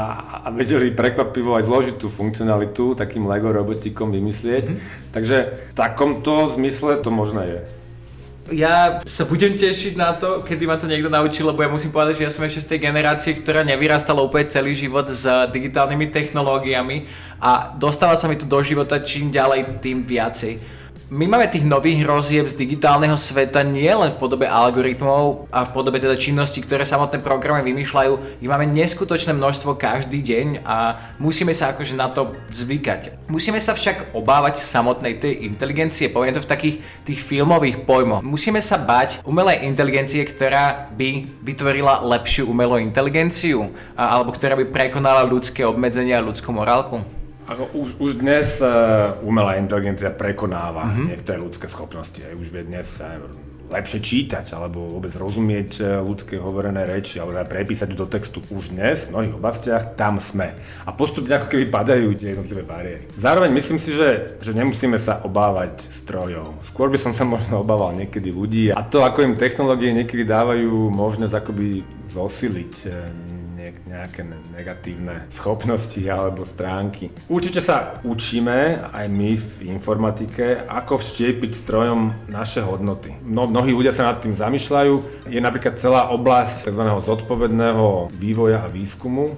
a 0.47 0.49
vedeli 0.55 0.95
prekvapivo 0.95 1.59
aj 1.59 1.67
zložitú 1.67 2.07
funkcionalitu 2.07 2.95
takým 2.99 3.27
Lego 3.31 3.51
robotikom 3.55 4.11
vymyslieť. 4.11 4.65
Mm-hmm. 4.71 5.11
Takže 5.15 5.37
v 5.71 5.75
takomto 5.79 6.51
zmysle 6.51 6.99
to 6.99 7.15
možné 7.15 7.43
je 7.47 7.82
ja 8.51 8.99
sa 9.07 9.23
budem 9.23 9.55
tešiť 9.55 9.95
na 9.95 10.19
to, 10.19 10.43
kedy 10.43 10.67
ma 10.67 10.75
to 10.75 10.91
niekto 10.91 11.07
naučí, 11.07 11.47
lebo 11.47 11.63
ja 11.63 11.71
musím 11.71 11.95
povedať, 11.95 12.19
že 12.19 12.27
ja 12.27 12.33
som 12.35 12.43
ešte 12.43 12.67
z 12.67 12.71
tej 12.75 12.81
generácie, 12.91 13.39
ktorá 13.39 13.63
nevyrastala 13.63 14.19
úplne 14.19 14.51
celý 14.51 14.75
život 14.75 15.07
s 15.07 15.23
digitálnymi 15.55 16.11
technológiami 16.11 17.07
a 17.39 17.71
dostáva 17.79 18.19
sa 18.19 18.27
mi 18.27 18.35
to 18.35 18.51
do 18.51 18.59
života 18.59 18.99
čím 18.99 19.31
ďalej, 19.31 19.79
tým 19.79 20.03
viacej 20.03 20.82
my 21.13 21.29
máme 21.29 21.45
tých 21.53 21.69
nových 21.69 22.09
hrozieb 22.09 22.49
z 22.49 22.57
digitálneho 22.57 23.21
sveta 23.21 23.61
nie 23.61 23.93
len 23.93 24.09
v 24.09 24.17
podobe 24.17 24.49
algoritmov 24.49 25.45
a 25.53 25.69
v 25.69 25.73
podobe 25.77 26.01
teda 26.01 26.17
činností, 26.17 26.65
ktoré 26.65 26.89
samotné 26.89 27.21
programy 27.21 27.69
vymýšľajú. 27.69 28.41
My 28.41 28.57
máme 28.57 28.73
neskutočné 28.73 29.37
množstvo 29.37 29.77
každý 29.77 30.25
deň 30.25 30.65
a 30.65 30.97
musíme 31.21 31.53
sa 31.53 31.77
akože 31.77 32.01
na 32.01 32.09
to 32.09 32.33
zvykať. 32.49 33.29
Musíme 33.29 33.61
sa 33.61 33.77
však 33.77 34.17
obávať 34.17 34.65
samotnej 34.65 35.21
tej 35.21 35.45
inteligencie, 35.45 36.09
poviem 36.09 36.33
to 36.33 36.41
v 36.41 36.49
takých 36.49 36.77
tých 37.05 37.21
filmových 37.21 37.85
pojmoch. 37.85 38.25
Musíme 38.25 38.65
sa 38.65 38.81
bať 38.81 39.21
umelej 39.29 39.69
inteligencie, 39.69 40.25
ktorá 40.25 40.89
by 40.97 41.29
vytvorila 41.45 42.01
lepšiu 42.09 42.49
umelú 42.49 42.81
inteligenciu 42.81 43.69
alebo 44.01 44.33
ktorá 44.33 44.57
by 44.57 44.65
prekonala 44.65 45.29
ľudské 45.29 45.61
obmedzenia 45.61 46.25
a 46.25 46.25
ľudskú 46.25 46.57
morálku. 46.57 47.22
Ako 47.51 47.75
už, 47.75 47.89
už 47.99 48.11
dnes 48.23 48.63
uh, 48.63 49.19
umelá 49.27 49.59
inteligencia 49.59 50.15
prekonáva 50.15 50.87
mm-hmm. 50.87 51.07
niektoré 51.11 51.37
ľudské 51.43 51.67
schopnosti. 51.67 52.23
Aj 52.23 52.35
už 52.39 52.49
vie 52.55 52.63
dnes 52.63 52.87
uh, 53.03 53.19
lepšie 53.73 53.99
čítať 54.05 54.53
alebo 54.53 54.85
vôbec 54.85 55.17
rozumieť 55.17 55.71
e, 55.81 55.83
ľudské 56.05 56.37
hovorené 56.37 56.85
reči 56.85 57.17
alebo 57.17 57.33
teda 57.33 57.49
prepísať 57.49 57.89
do 57.97 58.05
textu 58.05 58.45
už 58.53 58.69
dnes 58.69 59.09
v 59.09 59.17
mnohých 59.17 59.35
oblastiach, 59.41 59.83
tam 59.97 60.21
sme. 60.21 60.53
A 60.85 60.93
postupne 60.93 61.33
ako 61.41 61.49
keby 61.49 61.73
padajú 61.73 62.13
tie 62.13 62.37
jednotlivé 62.37 62.63
bariéry. 62.69 63.05
Zároveň 63.17 63.51
myslím 63.57 63.81
si, 63.81 63.97
že, 63.97 64.37
že 64.45 64.53
nemusíme 64.53 65.01
sa 65.01 65.25
obávať 65.25 65.89
strojov. 65.89 66.61
Skôr 66.69 66.93
by 66.93 67.01
som 67.01 67.17
sa 67.17 67.25
možno 67.25 67.65
obával 67.65 67.97
niekedy 67.97 68.29
ľudí 68.29 68.69
a 68.77 68.85
to, 68.85 69.01
ako 69.01 69.25
im 69.25 69.41
technológie 69.41 69.97
niekedy 69.97 70.29
dávajú 70.29 70.93
možnosť 70.93 71.35
akoby 71.41 71.81
zosiliť 72.13 72.75
e, 72.85 72.89
nejaké 73.87 74.27
negatívne 74.51 75.23
schopnosti 75.31 76.03
alebo 76.09 76.43
stránky. 76.43 77.15
Určite 77.31 77.63
sa 77.63 77.99
učíme 78.03 78.91
aj 78.91 79.07
my 79.07 79.31
v 79.39 79.55
informatike, 79.71 80.67
ako 80.67 80.99
vštiepiť 80.99 81.53
strojom 81.55 82.31
naše 82.33 82.65
hodnoty. 82.65 83.15
No, 83.23 83.47
mnohí 83.47 83.71
ľudia 83.71 83.95
sa 83.95 84.11
nad 84.11 84.19
tým 84.19 84.35
zamýšľajú. 84.35 85.27
Je 85.31 85.41
napríklad 85.41 85.79
celá 85.79 86.11
oblasť 86.11 86.71
tzv. 86.71 86.83
zodpovedného 86.83 88.11
vývoja 88.15 88.67
a 88.67 88.73
výskumu, 88.73 89.35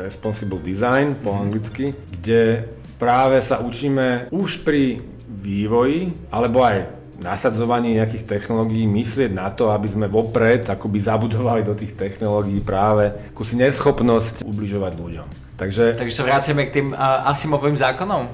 responsible 0.00 0.60
design 0.60 1.16
po 1.18 1.36
anglicky, 1.36 1.92
kde 2.08 2.66
práve 2.98 3.38
sa 3.44 3.62
učíme 3.62 4.32
už 4.34 4.66
pri 4.66 5.00
vývoji, 5.28 6.10
alebo 6.34 6.66
aj 6.66 6.97
nasadzovaní 7.18 7.98
nejakých 7.98 8.24
technológií 8.24 8.86
myslieť 8.86 9.30
na 9.34 9.50
to, 9.50 9.74
aby 9.74 9.90
sme 9.90 10.06
vopred 10.06 10.70
akoby 10.70 10.98
zabudovali 11.02 11.66
do 11.66 11.74
tých 11.74 11.98
technológií 11.98 12.62
práve 12.62 13.10
kusí 13.34 13.58
neschopnosť 13.58 14.46
ubližovať 14.46 14.92
ľuďom. 14.94 15.28
Takže, 15.58 15.98
Takže 15.98 16.14
sa 16.14 16.22
vraciame 16.22 16.70
k 16.70 16.74
tým 16.78 16.88
uh, 16.94 17.26
Asimovým 17.26 17.74
zákonom? 17.74 18.30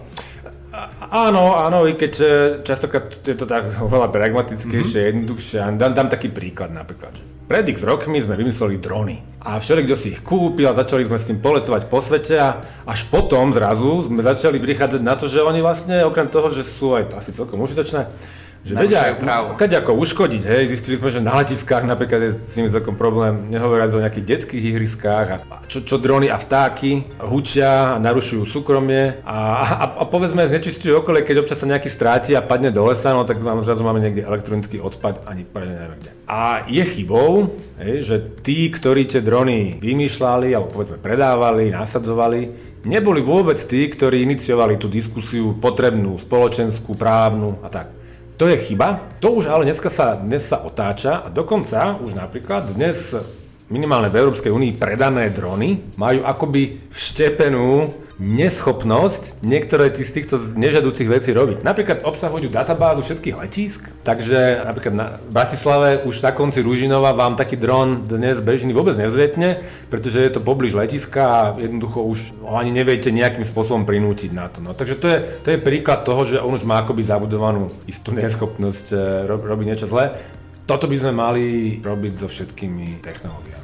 Áno, 1.14 1.54
áno, 1.54 1.86
i 1.86 1.94
keď 1.94 2.12
e, 2.18 2.26
častokrát 2.66 3.06
je 3.22 3.36
to 3.38 3.46
tak 3.46 3.78
oveľa 3.78 4.10
pragmatickejšie, 4.10 4.98
mm-hmm. 4.98 5.10
jednoduchšie. 5.14 5.58
Dám, 5.78 5.94
dám 5.94 6.08
taký 6.10 6.34
príklad 6.34 6.74
napríklad. 6.74 7.14
Pred 7.46 7.76
x 7.76 7.86
rokmi 7.86 8.18
sme 8.18 8.34
vymysleli 8.34 8.82
drony. 8.82 9.22
A 9.44 9.60
všeli, 9.60 9.86
kto 9.86 9.94
si 9.94 10.16
ich 10.16 10.24
kúpil 10.24 10.66
a 10.66 10.74
začali 10.74 11.06
sme 11.06 11.20
s 11.20 11.28
tým 11.30 11.38
poletovať 11.38 11.86
po 11.86 12.00
svete 12.02 12.34
a 12.40 12.58
až 12.88 13.06
potom 13.06 13.54
zrazu 13.54 14.08
sme 14.08 14.24
začali 14.24 14.58
prichádzať 14.58 15.02
na 15.04 15.14
to, 15.14 15.30
že 15.30 15.44
oni 15.44 15.60
vlastne 15.62 16.02
okrem 16.02 16.26
toho, 16.26 16.50
že 16.50 16.66
sú 16.66 16.96
aj 16.96 17.12
asi 17.12 17.30
celkom 17.36 17.60
užitočné, 17.62 18.08
že 18.64 18.72
vedia 18.72 19.12
keď 19.60 19.84
ako 19.84 19.92
uškodiť, 20.00 20.42
hej, 20.48 20.72
zistili 20.72 20.96
sme, 20.96 21.12
že 21.12 21.20
na 21.20 21.36
letiskách 21.36 21.84
napríklad 21.84 22.20
je 22.24 22.30
s 22.32 22.56
nimi 22.56 22.72
celkom 22.72 22.96
problém, 22.96 23.52
nehovoriac 23.52 23.92
o 23.92 24.00
nejakých 24.00 24.24
detských 24.24 24.64
ihriskách 24.72 25.26
a 25.28 25.36
čo, 25.68 25.84
čo 25.84 26.00
drony 26.00 26.32
a 26.32 26.40
vtáky 26.40 27.04
hučia 27.20 27.92
a 27.92 28.00
narušujú 28.00 28.48
súkromie 28.48 29.20
a, 29.20 29.36
a, 29.68 29.84
a 30.00 30.04
povedzme 30.08 30.48
znečistujú 30.48 31.04
okolie, 31.04 31.28
keď 31.28 31.44
občas 31.44 31.60
sa 31.60 31.68
nejaký 31.68 31.92
stráti 31.92 32.32
a 32.32 32.40
padne 32.40 32.72
do 32.72 32.88
lesa, 32.88 33.12
no 33.12 33.28
tak 33.28 33.44
vám 33.44 33.60
zrazu 33.60 33.84
máme 33.84 34.00
niekde 34.00 34.24
elektronický 34.24 34.80
odpad 34.80 35.28
ani 35.28 35.44
poriadne 35.44 35.76
neviem 35.76 36.00
kde. 36.00 36.10
A 36.24 36.64
je 36.64 36.84
chybou, 36.88 37.52
hej, 37.84 38.00
že 38.00 38.16
tí, 38.40 38.72
ktorí 38.72 39.04
tie 39.04 39.20
drony 39.20 39.76
vymýšľali 39.76 40.56
alebo 40.56 40.72
povedzme 40.72 40.96
predávali, 40.96 41.68
nasadzovali, 41.68 42.72
neboli 42.88 43.20
vôbec 43.20 43.60
tí, 43.60 43.84
ktorí 43.92 44.24
iniciovali 44.24 44.80
tú 44.80 44.88
diskusiu 44.88 45.52
potrebnú, 45.60 46.16
spoločenskú, 46.16 46.96
právnu 46.96 47.60
a 47.60 47.68
tak. 47.68 48.03
To 48.34 48.50
je 48.50 48.58
chyba. 48.58 49.14
To 49.22 49.38
už 49.38 49.46
ale 49.46 49.62
dneska 49.64 49.86
sa, 49.86 50.18
dnes 50.18 50.42
sa 50.42 50.66
otáča 50.66 51.22
a 51.22 51.30
dokonca 51.30 52.02
už 52.02 52.18
napríklad 52.18 52.74
dnes 52.74 53.14
minimálne 53.70 54.10
v 54.10 54.18
Európskej 54.20 54.50
únii 54.50 54.74
predané 54.74 55.30
drony 55.30 55.94
majú 55.94 56.26
akoby 56.26 56.90
vštepenú 56.90 57.88
neschopnosť 58.22 59.42
niektoré 59.42 59.90
z 59.90 60.06
týchto 60.06 60.38
nežadúcich 60.38 61.10
vecí 61.10 61.34
robiť. 61.34 61.66
Napríklad 61.66 62.06
obsahujú 62.06 62.46
databázu 62.46 63.02
všetkých 63.02 63.38
letísk, 63.38 63.82
takže 64.06 64.62
napríklad 64.62 64.94
na 64.94 65.06
Bratislave 65.34 66.06
už 66.06 66.22
na 66.22 66.30
konci 66.30 66.62
Ružinova 66.62 67.10
vám 67.10 67.34
taký 67.34 67.58
dron 67.58 68.06
dnes 68.06 68.38
bežný 68.38 68.70
vôbec 68.70 68.94
nezvietne, 68.94 69.66
pretože 69.90 70.22
je 70.22 70.30
to 70.30 70.38
poblíž 70.38 70.78
letiska 70.78 71.22
a 71.22 71.40
jednoducho 71.58 72.06
už 72.06 72.18
ho 72.46 72.54
ani 72.54 72.70
neviete 72.70 73.10
nejakým 73.10 73.42
spôsobom 73.42 73.82
prinútiť 73.82 74.30
na 74.30 74.46
to. 74.46 74.62
No, 74.62 74.78
takže 74.78 74.94
to 74.94 75.06
je, 75.10 75.18
to 75.42 75.48
je 75.50 75.58
príklad 75.58 76.06
toho, 76.06 76.22
že 76.22 76.38
on 76.38 76.54
už 76.54 76.62
má 76.62 76.86
akoby 76.86 77.02
zabudovanú 77.02 77.74
istú 77.90 78.14
neschopnosť 78.14 78.86
eh, 78.94 78.98
ro- 79.26 79.42
robiť 79.42 79.66
niečo 79.66 79.90
zlé. 79.90 80.14
Toto 80.64 80.88
by 80.88 80.96
sme 80.96 81.12
mali 81.12 81.44
robiť 81.84 82.12
so 82.24 82.28
všetkými 82.30 83.04
technológiami. 83.04 83.63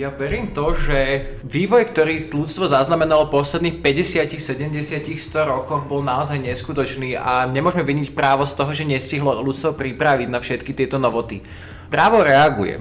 Ja 0.00 0.08
verím 0.08 0.48
to, 0.48 0.72
že 0.72 1.28
vývoj, 1.44 1.92
ktorý 1.92 2.24
ľudstvo 2.32 2.72
zaznamenalo 2.72 3.28
posledných 3.28 3.84
50, 3.84 4.32
70, 4.32 4.96
100 4.96 5.44
rokoch 5.44 5.84
bol 5.84 6.00
naozaj 6.00 6.40
neskutočný 6.40 7.20
a 7.20 7.44
nemôžeme 7.44 7.84
viniť 7.84 8.16
právo 8.16 8.48
z 8.48 8.56
toho, 8.56 8.72
že 8.72 8.88
nestihlo 8.88 9.36
ľudstvo 9.44 9.76
pripraviť 9.76 10.32
na 10.32 10.40
všetky 10.40 10.72
tieto 10.72 10.96
novoty. 10.96 11.44
Právo 11.92 12.24
reaguje, 12.24 12.80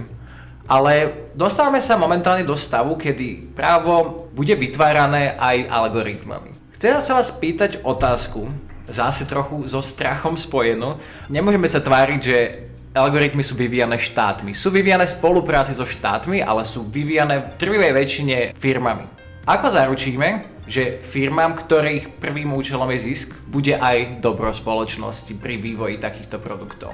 ale 0.63 1.27
dostávame 1.35 1.83
sa 1.83 1.99
momentálne 1.99 2.47
do 2.47 2.55
stavu, 2.55 2.95
kedy 2.95 3.51
právo 3.51 4.23
bude 4.31 4.55
vytvárané 4.55 5.35
aj 5.35 5.67
algoritmami. 5.67 6.55
Chcem 6.79 7.03
sa 7.03 7.19
vás 7.19 7.35
pýtať 7.35 7.83
otázku, 7.83 8.47
zase 8.87 9.27
trochu 9.27 9.67
so 9.67 9.83
strachom 9.83 10.39
spojenú. 10.39 10.95
Nemôžeme 11.27 11.67
sa 11.67 11.83
tváriť, 11.83 12.19
že 12.23 12.68
algoritmy 12.93 13.45
sú 13.45 13.53
vyvíjane 13.53 13.97
štátmi. 13.97 14.57
Sú 14.57 14.73
vyvíjane 14.73 15.05
v 15.05 15.15
spolupráci 15.15 15.77
so 15.77 15.85
štátmi, 15.85 16.41
ale 16.41 16.65
sú 16.65 16.85
vyvíjane 16.89 17.41
v 17.41 17.49
trvivej 17.61 17.91
väčšine 17.93 18.35
firmami. 18.57 19.05
Ako 19.45 19.73
zaručíme, 19.73 20.59
že 20.69 21.01
firmám, 21.01 21.57
ktorých 21.57 22.21
prvým 22.21 22.53
účelom 22.53 22.89
je 22.93 22.99
zisk, 23.09 23.33
bude 23.49 23.73
aj 23.73 24.21
dobro 24.21 24.53
spoločnosti 24.53 25.33
pri 25.37 25.57
vývoji 25.57 25.97
takýchto 25.97 26.37
produktov? 26.37 26.93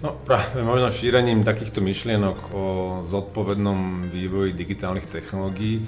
No 0.00 0.12
práve 0.12 0.60
možno 0.60 0.92
šírením 0.92 1.44
takýchto 1.44 1.80
myšlienok 1.80 2.52
o 2.52 2.64
zodpovednom 3.08 4.12
vývoji 4.12 4.52
digitálnych 4.52 5.08
technológií 5.08 5.84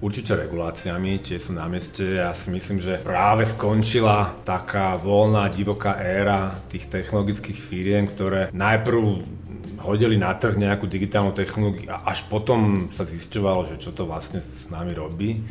Určite 0.00 0.32
reguláciami, 0.32 1.20
tie 1.20 1.36
sú 1.36 1.52
na 1.52 1.68
mieste. 1.68 2.24
Ja 2.24 2.32
si 2.32 2.48
myslím, 2.48 2.80
že 2.80 3.04
práve 3.04 3.44
skončila 3.44 4.32
taká 4.48 4.96
voľná, 4.96 5.52
divoká 5.52 6.00
éra 6.00 6.56
tých 6.72 6.88
technologických 6.88 7.60
firiem, 7.60 8.08
ktoré 8.08 8.48
najprv 8.56 9.20
hodili 9.84 10.16
na 10.16 10.32
trh 10.32 10.56
nejakú 10.56 10.88
digitálnu 10.88 11.36
technológiu 11.36 11.92
a 11.92 12.16
až 12.16 12.24
potom 12.32 12.88
sa 12.96 13.04
zisťovalo, 13.04 13.68
že 13.72 13.76
čo 13.76 13.92
to 13.92 14.08
vlastne 14.08 14.40
s 14.40 14.72
nami 14.72 14.96
robí. 14.96 15.44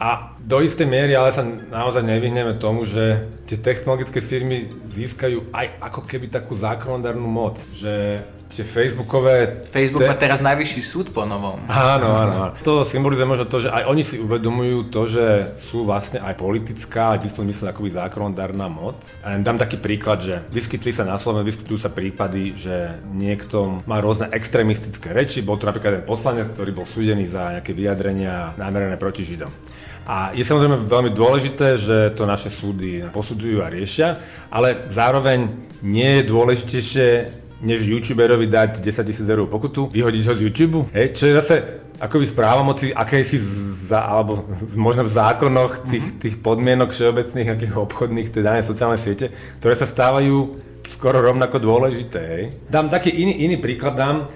A 0.00 0.32
do 0.40 0.64
istej 0.64 0.88
miery 0.88 1.12
ale 1.12 1.34
sa 1.34 1.44
naozaj 1.44 2.00
nevyhneme 2.00 2.56
tomu, 2.56 2.88
že 2.88 3.28
tie 3.44 3.60
technologické 3.60 4.24
firmy 4.24 4.70
získajú 4.88 5.52
aj 5.52 5.66
ako 5.76 6.00
keby 6.08 6.32
takú 6.32 6.56
zákonodárnu 6.56 7.28
moc. 7.28 7.60
Že 7.76 8.24
tie 8.50 8.66
Facebookové... 8.66 9.62
Facebook 9.70 10.02
te... 10.02 10.10
má 10.10 10.18
teraz 10.18 10.42
najvyšší 10.42 10.82
súd 10.82 11.06
po 11.14 11.22
novom. 11.22 11.62
Áno, 11.70 12.08
áno. 12.18 12.58
To 12.66 12.82
symbolizuje 12.82 13.22
možno 13.22 13.46
to, 13.46 13.62
že 13.62 13.70
aj 13.70 13.86
oni 13.86 14.02
si 14.02 14.18
uvedomujú 14.18 14.90
to, 14.90 15.06
že 15.06 15.26
sú 15.70 15.86
vlastne 15.86 16.18
aj 16.18 16.34
politická, 16.34 17.14
aj 17.14 17.22
v 17.22 17.26
istom 17.30 17.46
mysle 17.46 17.70
akoby 17.70 17.94
zákonodárna 17.94 18.66
moc. 18.66 18.98
A 19.22 19.38
dám 19.38 19.54
taký 19.54 19.78
príklad, 19.78 20.18
že 20.26 20.42
vyskytli 20.50 20.90
sa 20.90 21.06
na 21.06 21.14
Slovensku, 21.14 21.46
vyskytujú 21.46 21.78
sa 21.78 21.94
prípady, 21.94 22.58
že 22.58 22.98
niekto 23.14 23.86
má 23.86 24.02
rôzne 24.02 24.26
extrémistické 24.34 25.14
reči. 25.14 25.46
Bol 25.46 25.56
to 25.56 25.70
napríklad 25.70 26.02
ten 26.02 26.04
poslanec, 26.04 26.50
ktorý 26.50 26.74
bol 26.74 26.86
súdený 26.90 27.30
za 27.30 27.54
nejaké 27.54 27.70
vyjadrenia 27.70 28.58
namerané 28.58 28.98
proti 28.98 29.22
Židom. 29.22 29.50
A 30.10 30.34
je 30.34 30.42
samozrejme 30.42 30.90
veľmi 30.90 31.10
dôležité, 31.14 31.78
že 31.78 32.10
to 32.18 32.26
naše 32.26 32.50
súdy 32.50 33.06
posudzujú 33.14 33.62
a 33.62 33.70
riešia, 33.70 34.18
ale 34.50 34.90
zároveň 34.90 35.46
nie 35.86 36.18
je 36.18 36.22
dôležitejšie 36.26 37.08
než 37.60 37.84
youtuberovi 37.84 38.48
dať 38.48 38.80
10 38.80 39.06
tisíc 39.06 39.26
eur 39.28 39.44
pokutu, 39.46 39.92
vyhodiť 39.92 40.22
ho 40.26 40.32
z 40.34 40.40
YouTube, 40.40 40.78
hej, 40.92 41.12
čo 41.12 41.28
je 41.28 41.34
zase 41.36 41.54
akoby 42.00 42.26
v 42.26 42.34
právomoci 42.34 42.86
si 43.20 43.36
za, 43.86 44.00
alebo 44.00 44.48
možno 44.72 45.04
v 45.04 45.12
zákonoch 45.12 45.84
tých, 45.90 46.06
mhm. 46.06 46.16
tých 46.18 46.36
podmienok 46.40 46.90
všeobecných, 46.90 47.48
akých 47.52 47.74
obchodných, 47.76 48.32
tej 48.32 48.42
danej 48.42 48.64
sociálnej 48.64 49.00
siete, 49.00 49.28
ktoré 49.60 49.76
sa 49.76 49.84
stávajú 49.84 50.56
skoro 50.90 51.22
rovnako 51.22 51.62
dôležité. 51.62 52.20
Hej. 52.20 52.44
Dám 52.66 52.90
taký 52.90 53.14
iný, 53.14 53.46
iný 53.46 53.56
príklad, 53.62 53.94
dám. 53.94 54.26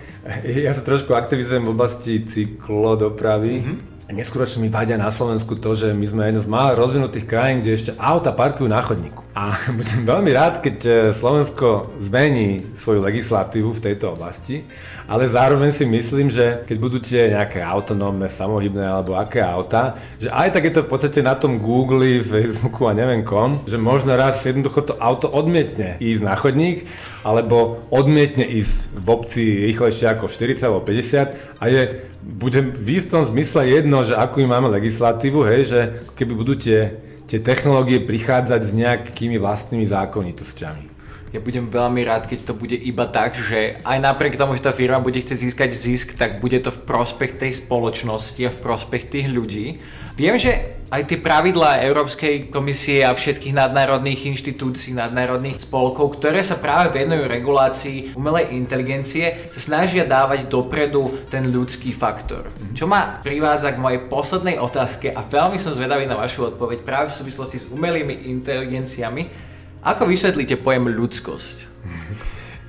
Ja 0.47 0.73
sa 0.73 0.87
trošku 0.87 1.12
aktivizujem 1.12 1.66
v 1.66 1.75
oblasti 1.75 2.23
cyklodopravy. 2.25 3.54
Mm-hmm 3.61 3.95
Neskutočne 4.04 4.61
mi 4.61 4.69
vadia 4.69 5.00
na 5.00 5.09
Slovensku 5.09 5.57
to, 5.57 5.73
že 5.73 5.97
my 5.97 6.04
sme 6.04 6.23
jedno 6.28 6.45
z 6.45 6.49
málo 6.52 6.76
rozvinutých 6.76 7.25
krajín, 7.25 7.64
kde 7.64 7.73
ešte 7.73 7.93
auta 7.97 8.37
parkujú 8.37 8.69
na 8.69 8.85
chodníku. 8.85 9.24
A 9.35 9.59
budem 9.79 10.07
veľmi 10.07 10.31
rád, 10.31 10.62
keď 10.62 10.76
e, 10.87 10.91
Slovensko 11.11 11.99
zmení 11.99 12.62
svoju 12.79 13.03
legislatívu 13.03 13.75
v 13.75 13.83
tejto 13.83 14.14
oblasti, 14.14 14.62
ale 15.11 15.26
zároveň 15.26 15.75
si 15.75 15.83
myslím, 15.83 16.31
že 16.31 16.62
keď 16.62 16.76
budú 16.79 17.03
tie 17.03 17.35
nejaké 17.35 17.59
autonómne, 17.59 18.31
samohybné 18.31 18.87
alebo 18.87 19.19
aké 19.19 19.43
auta, 19.43 19.99
že 20.23 20.31
aj 20.31 20.55
tak 20.55 20.62
je 20.71 20.73
to 20.79 20.87
v 20.87 20.91
podstate 20.95 21.21
na 21.26 21.35
tom 21.35 21.59
Google, 21.59 22.23
Facebooku 22.23 22.87
a 22.87 22.95
neviem 22.95 23.26
kom, 23.26 23.59
že 23.67 23.75
možno 23.75 24.14
raz 24.14 24.38
jednoducho 24.47 24.87
to 24.87 24.95
auto 25.03 25.26
odmietne 25.26 25.99
ísť 25.99 26.23
na 26.23 26.38
chodník, 26.38 26.87
alebo 27.26 27.83
odmietne 27.91 28.47
ísť 28.47 28.95
v 28.95 29.07
obci 29.11 29.43
rýchlejšie 29.67 30.14
ako 30.14 30.31
40 30.31 30.62
alebo 30.62 30.81
50 30.87 31.59
a 31.59 31.64
je 31.67 31.83
bude 32.25 32.73
v 32.73 32.88
istom 32.97 33.21
zmysle 33.26 33.69
jedno, 33.69 34.00
že 34.00 34.17
akú 34.17 34.41
máme 34.49 34.73
legislatívu, 34.73 35.45
hej, 35.45 35.61
že 35.69 35.81
keby 36.17 36.33
budú 36.33 36.57
tie, 36.57 36.97
tie 37.26 37.40
technológie 37.40 38.04
prichádzať 38.04 38.61
s 38.62 38.73
nejakými 38.73 39.37
vlastnými 39.40 39.85
zákonitosťami. 39.88 40.93
Ja 41.35 41.43
budem 41.43 41.67
veľmi 41.67 42.07
rád, 42.07 42.31
keď 42.31 42.47
to 42.47 42.55
bude 42.55 42.79
iba 42.79 43.11
tak, 43.11 43.35
že 43.35 43.83
aj 43.83 43.99
napriek 43.99 44.38
tomu, 44.38 44.55
že 44.55 44.62
tá 44.62 44.71
firma 44.71 45.03
bude 45.03 45.19
chcieť 45.19 45.43
získať 45.43 45.71
zisk, 45.75 46.14
tak 46.14 46.38
bude 46.38 46.62
to 46.62 46.71
v 46.71 46.87
prospech 46.87 47.43
tej 47.43 47.59
spoločnosti 47.59 48.38
a 48.47 48.55
v 48.55 48.62
prospech 48.62 49.11
tých 49.11 49.26
ľudí. 49.35 49.83
Viem, 50.14 50.38
že 50.38 50.79
aj 50.95 51.11
tie 51.11 51.19
pravidlá 51.19 51.83
Európskej 51.83 52.55
komisie 52.55 53.03
a 53.03 53.11
všetkých 53.19 53.50
nadnárodných 53.50 54.31
inštitúcií, 54.31 54.95
nadnárodných 54.95 55.67
spolkov, 55.67 56.23
ktoré 56.23 56.38
sa 56.47 56.55
práve 56.55 57.03
venujú 57.03 57.26
regulácii 57.26 58.14
umelej 58.14 58.55
inteligencie, 58.55 59.50
sa 59.50 59.59
snažia 59.59 60.07
dávať 60.07 60.47
dopredu 60.47 61.26
ten 61.26 61.50
ľudský 61.50 61.91
faktor. 61.91 62.55
Čo 62.79 62.87
ma 62.87 63.19
privádza 63.26 63.75
k 63.75 63.83
mojej 63.83 64.07
poslednej 64.07 64.62
otázke 64.62 65.11
a 65.11 65.26
veľmi 65.26 65.59
som 65.59 65.75
zvedavý 65.75 66.07
na 66.07 66.14
vašu 66.14 66.55
odpoveď 66.55 66.87
práve 66.87 67.11
v 67.11 67.19
súvislosti 67.26 67.59
s 67.59 67.67
umelými 67.75 68.31
inteligenciami. 68.31 69.43
Ako 69.85 70.09
vysvetlíte 70.09 70.57
pojem 70.57 70.88
ľudskosť? 70.88 71.57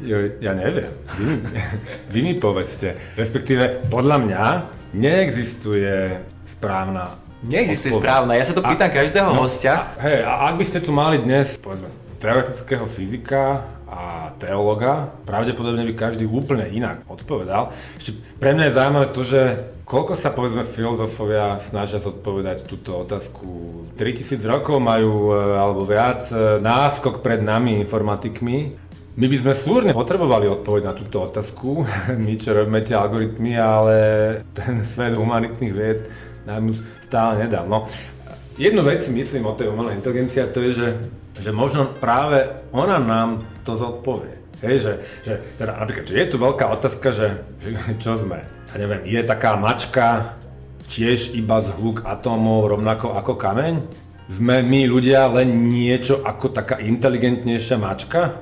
Jo, 0.04 0.36
ja 0.44 0.52
neviem. 0.52 0.92
Vy, 1.16 1.26
vy 2.14 2.20
mi 2.20 2.34
povedzte. 2.36 3.00
Respektíve, 3.16 3.88
podľa 3.88 4.18
mňa 4.28 4.44
neexistuje 4.92 6.20
správna 6.44 7.26
Neexistuje 7.46 7.94
správna, 7.94 8.34
ja 8.34 8.46
sa 8.48 8.58
to 8.58 8.66
pýtam 8.66 8.90
a, 8.90 8.96
každého 8.96 9.30
no, 9.30 9.46
hostia. 9.46 9.94
A, 10.00 10.02
hej, 10.02 10.20
a 10.26 10.50
ak 10.50 10.56
by 10.58 10.66
ste 10.66 10.80
tu 10.82 10.90
mali 10.90 11.22
dnes, 11.22 11.62
povedzme, 11.62 11.94
teoretického 12.20 12.86
fyzika 12.86 13.68
a 13.86 14.34
teologa, 14.42 15.14
pravdepodobne 15.24 15.86
by 15.88 15.94
každý 15.94 16.26
úplne 16.26 16.68
inak 16.68 17.06
odpovedal. 17.06 17.72
Ešte 17.96 18.18
pre 18.42 18.58
mňa 18.58 18.64
je 18.68 18.76
zaujímavé 18.76 19.08
to, 19.14 19.22
že 19.24 19.42
koľko 19.86 20.14
sa 20.18 20.34
povedzme 20.34 20.66
filozofovia 20.66 21.62
snažia 21.62 22.02
zodpovedať 22.02 22.66
túto 22.66 23.06
otázku. 23.06 23.86
3000 23.96 24.42
rokov 24.50 24.82
majú, 24.82 25.32
e, 25.32 25.56
alebo 25.56 25.86
viac, 25.86 26.26
e, 26.34 26.60
náskok 26.60 27.22
pred 27.22 27.46
nami 27.46 27.78
informatikmi. 27.86 28.58
My 29.16 29.26
by 29.32 29.38
sme 29.40 29.54
súrne 29.56 29.92
potrebovali 29.96 30.52
odpoveď 30.52 30.92
na 30.92 30.94
túto 30.98 31.24
otázku, 31.24 31.88
my 32.26 32.34
čo 32.36 32.58
robíme 32.58 32.84
tie 32.84 32.98
algoritmy, 32.98 33.56
ale 33.56 33.96
ten 34.52 34.84
svet 34.84 35.16
humanitných 35.16 35.74
vied 35.74 36.10
nám 36.50 36.74
stále 37.06 37.46
nedal. 37.46 37.66
No, 37.70 37.90
jednu 38.58 38.82
vec 38.84 39.04
si 39.04 39.12
myslím 39.12 39.46
o 39.46 39.58
tej 39.58 39.68
umelej 39.72 40.00
inteligencii 40.00 40.42
a 40.44 40.52
to 40.52 40.64
je, 40.66 40.72
že, 40.72 40.90
že 41.40 41.52
možno 41.52 41.92
práve 42.00 42.48
ona 42.72 43.00
nám 43.00 43.44
to 43.68 43.76
zodpovie. 43.76 44.46
Hej, 44.64 44.78
že, 44.80 44.94
že 45.28 45.34
teda 45.60 45.76
napríklad, 45.76 46.08
že 46.08 46.16
je 46.16 46.32
tu 46.32 46.38
veľká 46.40 46.66
otázka, 46.72 47.08
že, 47.12 47.44
že 47.60 47.70
čo 48.00 48.16
sme, 48.16 48.40
ja 48.44 48.76
neviem, 48.80 49.04
je 49.04 49.22
taká 49.22 49.60
mačka 49.60 50.40
tiež 50.88 51.36
iba 51.36 51.60
z 51.60 51.76
hluk 51.76 52.08
atómov 52.08 52.72
rovnako 52.72 53.14
ako 53.20 53.36
kameň? 53.36 53.84
Sme 54.26 54.66
my 54.66 54.90
ľudia 54.90 55.30
len 55.30 55.70
niečo 55.70 56.24
ako 56.26 56.50
taká 56.50 56.82
inteligentnejšia 56.82 57.78
mačka? 57.78 58.42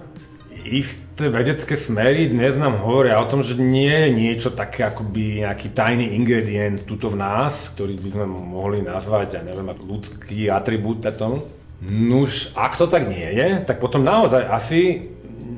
Isté 1.14 1.30
vedecké 1.30 1.78
smery 1.78 2.26
dnes 2.26 2.58
nám 2.58 2.82
hovoria 2.82 3.22
o 3.22 3.30
tom, 3.30 3.46
že 3.46 3.54
nie 3.54 3.86
je 3.86 4.10
niečo 4.18 4.50
také 4.50 4.82
akoby 4.82 5.46
nejaký 5.46 5.70
tajný 5.70 6.18
ingredient 6.18 6.90
tuto 6.90 7.14
v 7.14 7.22
nás, 7.22 7.70
ktorý 7.70 8.02
by 8.02 8.10
sme 8.10 8.26
mohli 8.26 8.82
nazvať, 8.82 9.38
ja 9.38 9.42
neviem, 9.46 9.78
ľudský 9.78 10.50
atribút 10.50 11.06
tomu. 11.14 11.46
Nuž, 11.86 12.50
ak 12.58 12.82
to 12.82 12.90
tak 12.90 13.06
nie 13.06 13.30
je, 13.30 13.62
tak 13.62 13.78
potom 13.78 14.02
naozaj 14.02 14.42
asi 14.42 15.06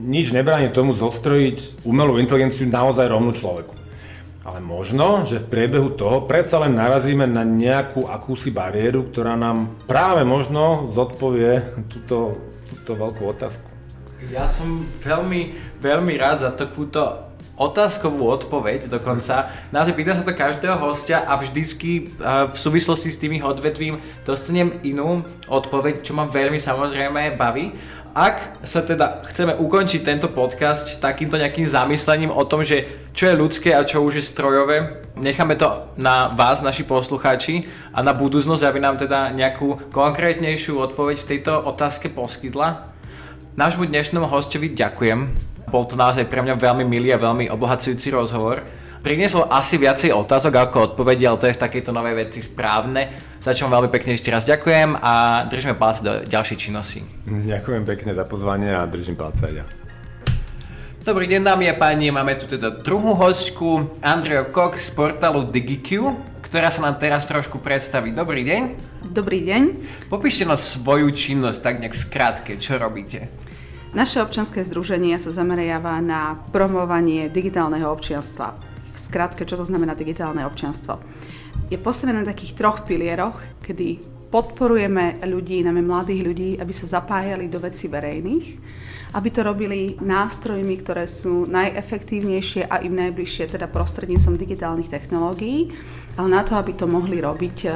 nič 0.04 0.36
nebráni 0.36 0.76
tomu 0.76 0.92
zostrojiť 0.92 1.88
umelú 1.88 2.20
inteligenciu 2.20 2.68
naozaj 2.68 3.08
rovnú 3.08 3.32
človeku. 3.32 3.72
Ale 4.44 4.60
možno, 4.60 5.24
že 5.24 5.40
v 5.40 5.56
priebehu 5.56 5.96
toho 5.96 6.28
predsa 6.28 6.68
len 6.68 6.76
narazíme 6.76 7.32
na 7.32 7.48
nejakú 7.48 8.12
akúsi 8.12 8.52
bariéru, 8.52 9.08
ktorá 9.08 9.40
nám 9.40 9.72
práve 9.88 10.28
možno 10.28 10.92
zodpovie 10.92 11.64
túto, 11.88 12.44
túto 12.76 12.92
veľkú 13.00 13.24
otázku. 13.24 13.75
Ja 14.34 14.50
som 14.50 14.89
veľmi, 15.05 15.53
veľmi 15.82 16.13
rád 16.17 16.46
za 16.46 16.51
takúto 16.51 17.29
otázkovú 17.55 18.27
odpoveď 18.36 18.91
dokonca. 18.91 19.48
Na 19.72 19.88
to 19.88 19.96
pýta 19.96 20.17
sa 20.17 20.27
to 20.27 20.36
každého 20.36 20.75
hostia 20.82 21.24
a 21.24 21.39
vždycky 21.39 22.12
v 22.51 22.58
súvislosti 22.58 23.13
s 23.13 23.22
tými 23.22 23.39
odvetvím 23.39 24.01
dostanem 24.27 24.75
inú 24.84 25.24
odpoveď, 25.48 26.03
čo 26.03 26.17
ma 26.17 26.27
veľmi 26.27 26.60
samozrejme 26.60 27.38
baví. 27.39 27.72
Ak 28.15 28.63
sa 28.63 28.79
teda 28.79 29.27
chceme 29.27 29.60
ukončiť 29.60 30.01
tento 30.08 30.32
podcast 30.32 31.03
takýmto 31.03 31.36
nejakým 31.36 31.67
zamyslením 31.67 32.32
o 32.32 32.48
tom, 32.48 32.63
že 32.63 33.12
čo 33.12 33.27
je 33.27 33.36
ľudské 33.36 33.75
a 33.75 33.84
čo 33.84 34.08
už 34.08 34.24
je 34.24 34.24
strojové, 34.24 35.03
necháme 35.20 35.60
to 35.60 35.67
na 36.00 36.32
vás, 36.32 36.63
naši 36.63 36.88
poslucháči, 36.88 37.67
a 37.91 38.00
na 38.00 38.15
budúcnosť, 38.15 38.63
aby 38.63 38.79
nám 38.79 38.96
teda 38.96 39.36
nejakú 39.36 39.91
konkrétnejšiu 39.91 40.79
odpoveď 40.79 41.18
v 41.24 41.29
tejto 41.35 41.59
otázke 41.68 42.07
poskytla. 42.07 42.95
Nášmu 43.55 43.87
dnešnému 43.87 44.27
hostovi 44.27 44.75
ďakujem. 44.75 45.31
Bol 45.72 45.87
to 45.87 45.96
naozaj 45.96 46.27
pre 46.27 46.44
mňa 46.44 46.59
veľmi 46.59 46.83
milý 46.83 47.15
a 47.15 47.24
veľmi 47.24 47.48
obohacujúci 47.48 48.11
rozhovor. 48.11 48.59
Priniesol 49.00 49.48
asi 49.48 49.79
viacej 49.79 50.11
otázok 50.11 50.59
ako 50.59 50.91
odpovedí, 50.91 51.24
ale 51.24 51.39
to 51.39 51.48
je 51.48 51.55
v 51.55 51.63
takejto 51.63 51.96
novej 51.96 52.20
veci 52.20 52.44
správne. 52.44 53.15
Za 53.39 53.55
čo 53.55 53.72
veľmi 53.72 53.87
pekne 53.87 54.20
ešte 54.20 54.27
raz 54.27 54.44
ďakujem 54.44 55.00
a 55.00 55.48
držíme 55.48 55.79
palce 55.79 56.03
do 56.03 56.20
ďalšej 56.27 56.57
činnosti. 56.59 57.00
Ďakujem 57.31 57.87
pekne 57.87 58.11
za 58.11 58.27
pozvanie 58.27 58.75
a 58.75 58.83
držím 58.91 59.15
palce 59.15 59.48
aj 59.48 59.53
ja. 59.55 59.65
Dobrý 61.07 61.24
deň 61.31 61.48
dámy 61.48 61.72
a 61.72 61.79
páni, 61.79 62.11
máme 62.11 62.35
tu 62.35 62.51
teda 62.51 62.83
druhú 62.83 63.15
hostku, 63.15 63.87
Andrea 64.03 64.51
Cox 64.51 64.91
z 64.91 65.00
portálu 65.00 65.48
DigiQ, 65.48 66.11
ktorá 66.44 66.68
sa 66.75 66.83
nám 66.83 67.00
teraz 67.00 67.24
trošku 67.24 67.63
predstaví. 67.63 68.11
Dobrý 68.11 68.44
deň. 68.44 68.61
Dobrý 69.15 69.48
deň. 69.48 69.61
Popíšte 70.11 70.44
nás 70.44 70.75
svoju 70.75 71.07
činnosť 71.15 71.59
tak 71.63 71.79
nejak 71.79 71.96
skrátke, 71.96 72.51
čo 72.59 72.75
robíte? 72.75 73.45
Naše 73.96 74.20
občanské 74.20 74.60
združenie 74.68 75.16
sa 75.16 75.31
zameriava 75.31 76.03
na 76.03 76.36
promovanie 76.51 77.31
digitálneho 77.31 77.88
občianstva. 77.88 78.51
V 78.92 78.98
skratke, 79.00 79.48
čo 79.48 79.55
to 79.55 79.64
znamená 79.64 79.96
digitálne 79.96 80.44
občianstvo? 80.44 81.00
Je 81.72 81.79
postavené 81.79 82.20
na 82.20 82.27
takých 82.27 82.60
troch 82.60 82.84
pilieroch, 82.84 83.40
kedy 83.64 84.03
podporujeme 84.36 85.24
ľudí, 85.32 85.64
najmä 85.64 85.80
mladých 85.80 86.22
ľudí, 86.28 86.50
aby 86.60 86.74
sa 86.76 87.00
zapájali 87.00 87.48
do 87.48 87.64
veci 87.64 87.88
verejných, 87.88 88.48
aby 89.16 89.30
to 89.32 89.48
robili 89.48 89.96
nástrojmi, 89.96 90.76
ktoré 90.84 91.08
sú 91.08 91.48
najefektívnejšie 91.48 92.68
a 92.68 92.84
im 92.84 93.00
najbližšie, 93.00 93.56
teda 93.56 93.72
prostredníctvom 93.72 94.36
digitálnych 94.36 94.92
technológií. 94.92 95.72
Ale 96.20 96.28
na 96.28 96.44
to, 96.44 96.60
aby 96.60 96.76
to 96.76 96.84
mohli 96.84 97.24
robiť, 97.24 97.58
eh, 97.64 97.76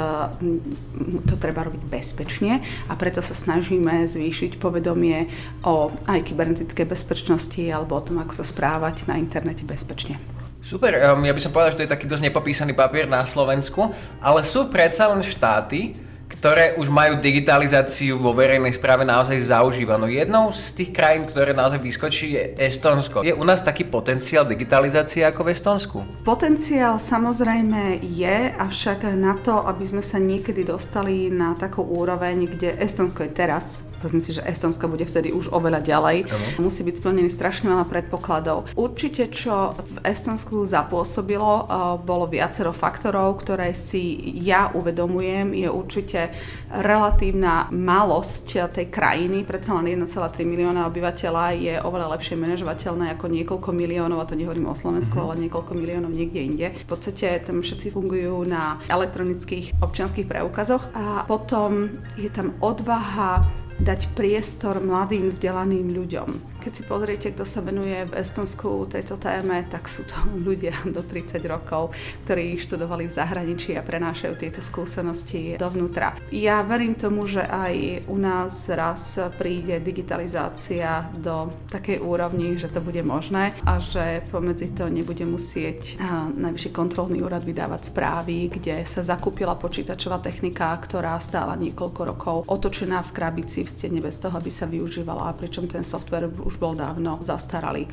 to 1.32 1.40
treba 1.40 1.64
robiť 1.64 1.88
bezpečne 1.88 2.60
a 2.92 2.94
preto 3.00 3.24
sa 3.24 3.32
snažíme 3.32 4.04
zvýšiť 4.04 4.60
povedomie 4.60 5.32
o 5.64 5.96
aj 6.12 6.28
kybernetickej 6.28 6.84
bezpečnosti 6.84 7.64
alebo 7.72 7.96
o 7.96 8.04
tom, 8.04 8.20
ako 8.20 8.36
sa 8.36 8.44
správať 8.44 9.08
na 9.08 9.16
internete 9.16 9.64
bezpečne. 9.64 10.20
Super, 10.60 11.00
ja 11.00 11.16
by 11.16 11.40
som 11.40 11.56
povedal, 11.56 11.72
že 11.72 11.78
to 11.80 11.86
je 11.88 11.96
taký 11.96 12.04
dosť 12.04 12.28
nepopísaný 12.28 12.76
papier 12.76 13.08
na 13.08 13.24
Slovensku, 13.24 13.96
ale 14.20 14.44
sú 14.44 14.68
predsa 14.68 15.08
len 15.08 15.24
štáty, 15.24 16.09
ktoré 16.40 16.80
už 16.80 16.88
majú 16.88 17.20
digitalizáciu 17.20 18.16
vo 18.16 18.32
verejnej 18.32 18.72
správe 18.72 19.04
naozaj 19.04 19.52
zaužívanú. 19.52 20.08
Jednou 20.08 20.56
z 20.56 20.72
tých 20.72 20.96
krajín, 20.96 21.28
ktoré 21.28 21.52
naozaj 21.52 21.84
vyskočí, 21.84 22.40
je 22.40 22.44
Estonsko. 22.56 23.28
Je 23.28 23.36
u 23.36 23.44
nás 23.44 23.60
taký 23.60 23.84
potenciál 23.84 24.48
digitalizácie 24.48 25.28
ako 25.28 25.44
v 25.44 25.52
Estonsku? 25.52 25.98
Potenciál 26.24 26.96
samozrejme 26.96 28.00
je, 28.00 28.56
avšak 28.56 29.12
na 29.20 29.36
to, 29.44 29.60
aby 29.68 29.84
sme 29.84 30.00
sa 30.00 30.16
niekedy 30.16 30.64
dostali 30.64 31.28
na 31.28 31.60
takú 31.60 31.84
úroveň, 31.84 32.48
kde 32.48 32.72
Estonsko 32.80 33.28
je 33.28 33.32
teraz, 33.36 33.84
Myslím 34.00 34.24
si, 34.24 34.32
že 34.32 34.46
Estonsko 34.48 34.88
bude 34.88 35.04
vtedy 35.04 35.36
už 35.36 35.52
oveľa 35.52 35.84
ďalej. 35.84 36.32
Ano. 36.32 36.46
Musí 36.64 36.88
byť 36.88 37.04
splnený 37.04 37.28
strašne 37.28 37.68
veľa 37.68 37.84
predpokladov. 37.84 38.72
Určite, 38.80 39.28
čo 39.28 39.76
v 39.76 39.96
Estonsku 40.08 40.64
zapôsobilo, 40.64 41.68
eh, 41.68 41.68
bolo 42.00 42.24
viacero 42.32 42.72
faktorov, 42.72 43.44
ktoré 43.44 43.76
si 43.76 44.16
ja 44.40 44.72
uvedomujem. 44.72 45.52
Je 45.52 45.68
určite 45.68 46.29
relatívna 46.70 47.70
malosť 47.70 48.70
tej 48.70 48.88
krajiny. 48.90 49.46
Predsa 49.46 49.78
len 49.80 50.00
1,3 50.00 50.46
milióna 50.46 50.86
obyvateľa 50.90 51.46
je 51.58 51.74
oveľa 51.82 52.18
lepšie 52.18 52.38
manažovateľné 52.38 53.16
ako 53.18 53.26
niekoľko 53.30 53.70
miliónov, 53.74 54.22
a 54.22 54.30
to 54.30 54.38
nehovorím 54.38 54.70
o 54.70 54.78
Slovensku, 54.78 55.18
uh-huh. 55.18 55.34
ale 55.34 55.46
niekoľko 55.48 55.72
miliónov 55.74 56.12
niekde 56.14 56.42
inde. 56.42 56.68
V 56.74 56.90
podstate 56.90 57.42
tam 57.46 57.62
všetci 57.62 57.94
fungujú 57.94 58.46
na 58.46 58.82
elektronických 58.90 59.82
občianských 59.82 60.28
preukazoch 60.28 60.92
a 60.94 61.26
potom 61.26 61.90
je 62.18 62.30
tam 62.30 62.54
odvaha 62.60 63.46
dať 63.80 64.12
priestor 64.12 64.84
mladým 64.84 65.32
vzdelaným 65.32 65.96
ľuďom. 65.96 66.60
Keď 66.60 66.72
si 66.76 66.84
pozriete, 66.84 67.32
kto 67.32 67.48
sa 67.48 67.64
venuje 67.64 68.04
v 68.04 68.20
Estonsku 68.20 68.92
tejto 68.92 69.16
téme, 69.16 69.64
tak 69.72 69.88
sú 69.88 70.04
to 70.04 70.16
ľudia 70.48 70.76
do 70.84 71.00
30 71.00 71.40
rokov, 71.48 71.96
ktorí 72.28 72.60
študovali 72.60 73.08
v 73.08 73.16
zahraničí 73.16 73.80
a 73.80 73.86
prenášajú 73.86 74.34
tieto 74.36 74.60
skúsenosti 74.60 75.56
dovnútra. 75.56 76.20
Ja 76.36 76.60
verím 76.68 77.00
tomu, 77.00 77.24
že 77.24 77.48
aj 77.48 78.08
u 78.12 78.20
nás 78.20 78.68
raz 78.68 79.16
príde 79.40 79.80
digitalizácia 79.80 81.08
do 81.16 81.48
takej 81.72 82.04
úrovni, 82.04 82.60
že 82.60 82.68
to 82.68 82.84
bude 82.84 83.00
možné 83.08 83.56
a 83.64 83.80
že 83.80 84.28
pomedzi 84.28 84.76
to 84.76 84.92
nebude 84.92 85.24
musieť 85.24 86.02
Najvyšší 86.30 86.72
kontrolný 86.76 87.24
úrad 87.24 87.48
vydávať 87.48 87.92
správy, 87.94 88.52
kde 88.52 88.84
sa 88.84 89.00
zakúpila 89.00 89.56
počítačová 89.56 90.20
technika, 90.20 90.76
ktorá 90.76 91.16
stála 91.22 91.56
niekoľko 91.56 92.02
rokov 92.04 92.36
otočená 92.52 93.00
v 93.06 93.14
krabici 93.16 93.69
vyvstene 93.70 94.02
bez 94.02 94.18
toho, 94.18 94.34
aby 94.34 94.50
sa 94.50 94.66
využívala, 94.66 95.38
pričom 95.38 95.70
ten 95.70 95.86
software 95.86 96.26
už 96.26 96.58
bol 96.58 96.74
dávno 96.74 97.22
zastaralý. 97.22 97.86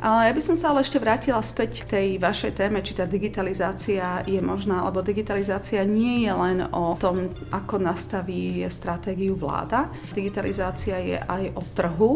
Ale 0.00 0.30
ja 0.30 0.32
by 0.32 0.40
som 0.40 0.56
sa 0.56 0.72
ale 0.72 0.80
ešte 0.80 0.96
vrátila 0.96 1.44
späť 1.44 1.84
k 1.84 1.90
tej 1.92 2.06
vašej 2.16 2.56
téme, 2.56 2.80
či 2.80 2.96
tá 2.96 3.04
digitalizácia 3.04 4.24
je 4.24 4.40
možná, 4.40 4.80
alebo 4.88 5.04
digitalizácia 5.04 5.84
nie 5.84 6.24
je 6.24 6.32
len 6.32 6.64
o 6.72 6.96
tom, 6.96 7.28
ako 7.52 7.76
nastaví 7.76 8.64
stratégiu 8.72 9.36
vláda. 9.36 9.92
Digitalizácia 10.16 10.96
je 10.96 11.18
aj 11.20 11.42
o 11.52 11.62
trhu 11.76 12.12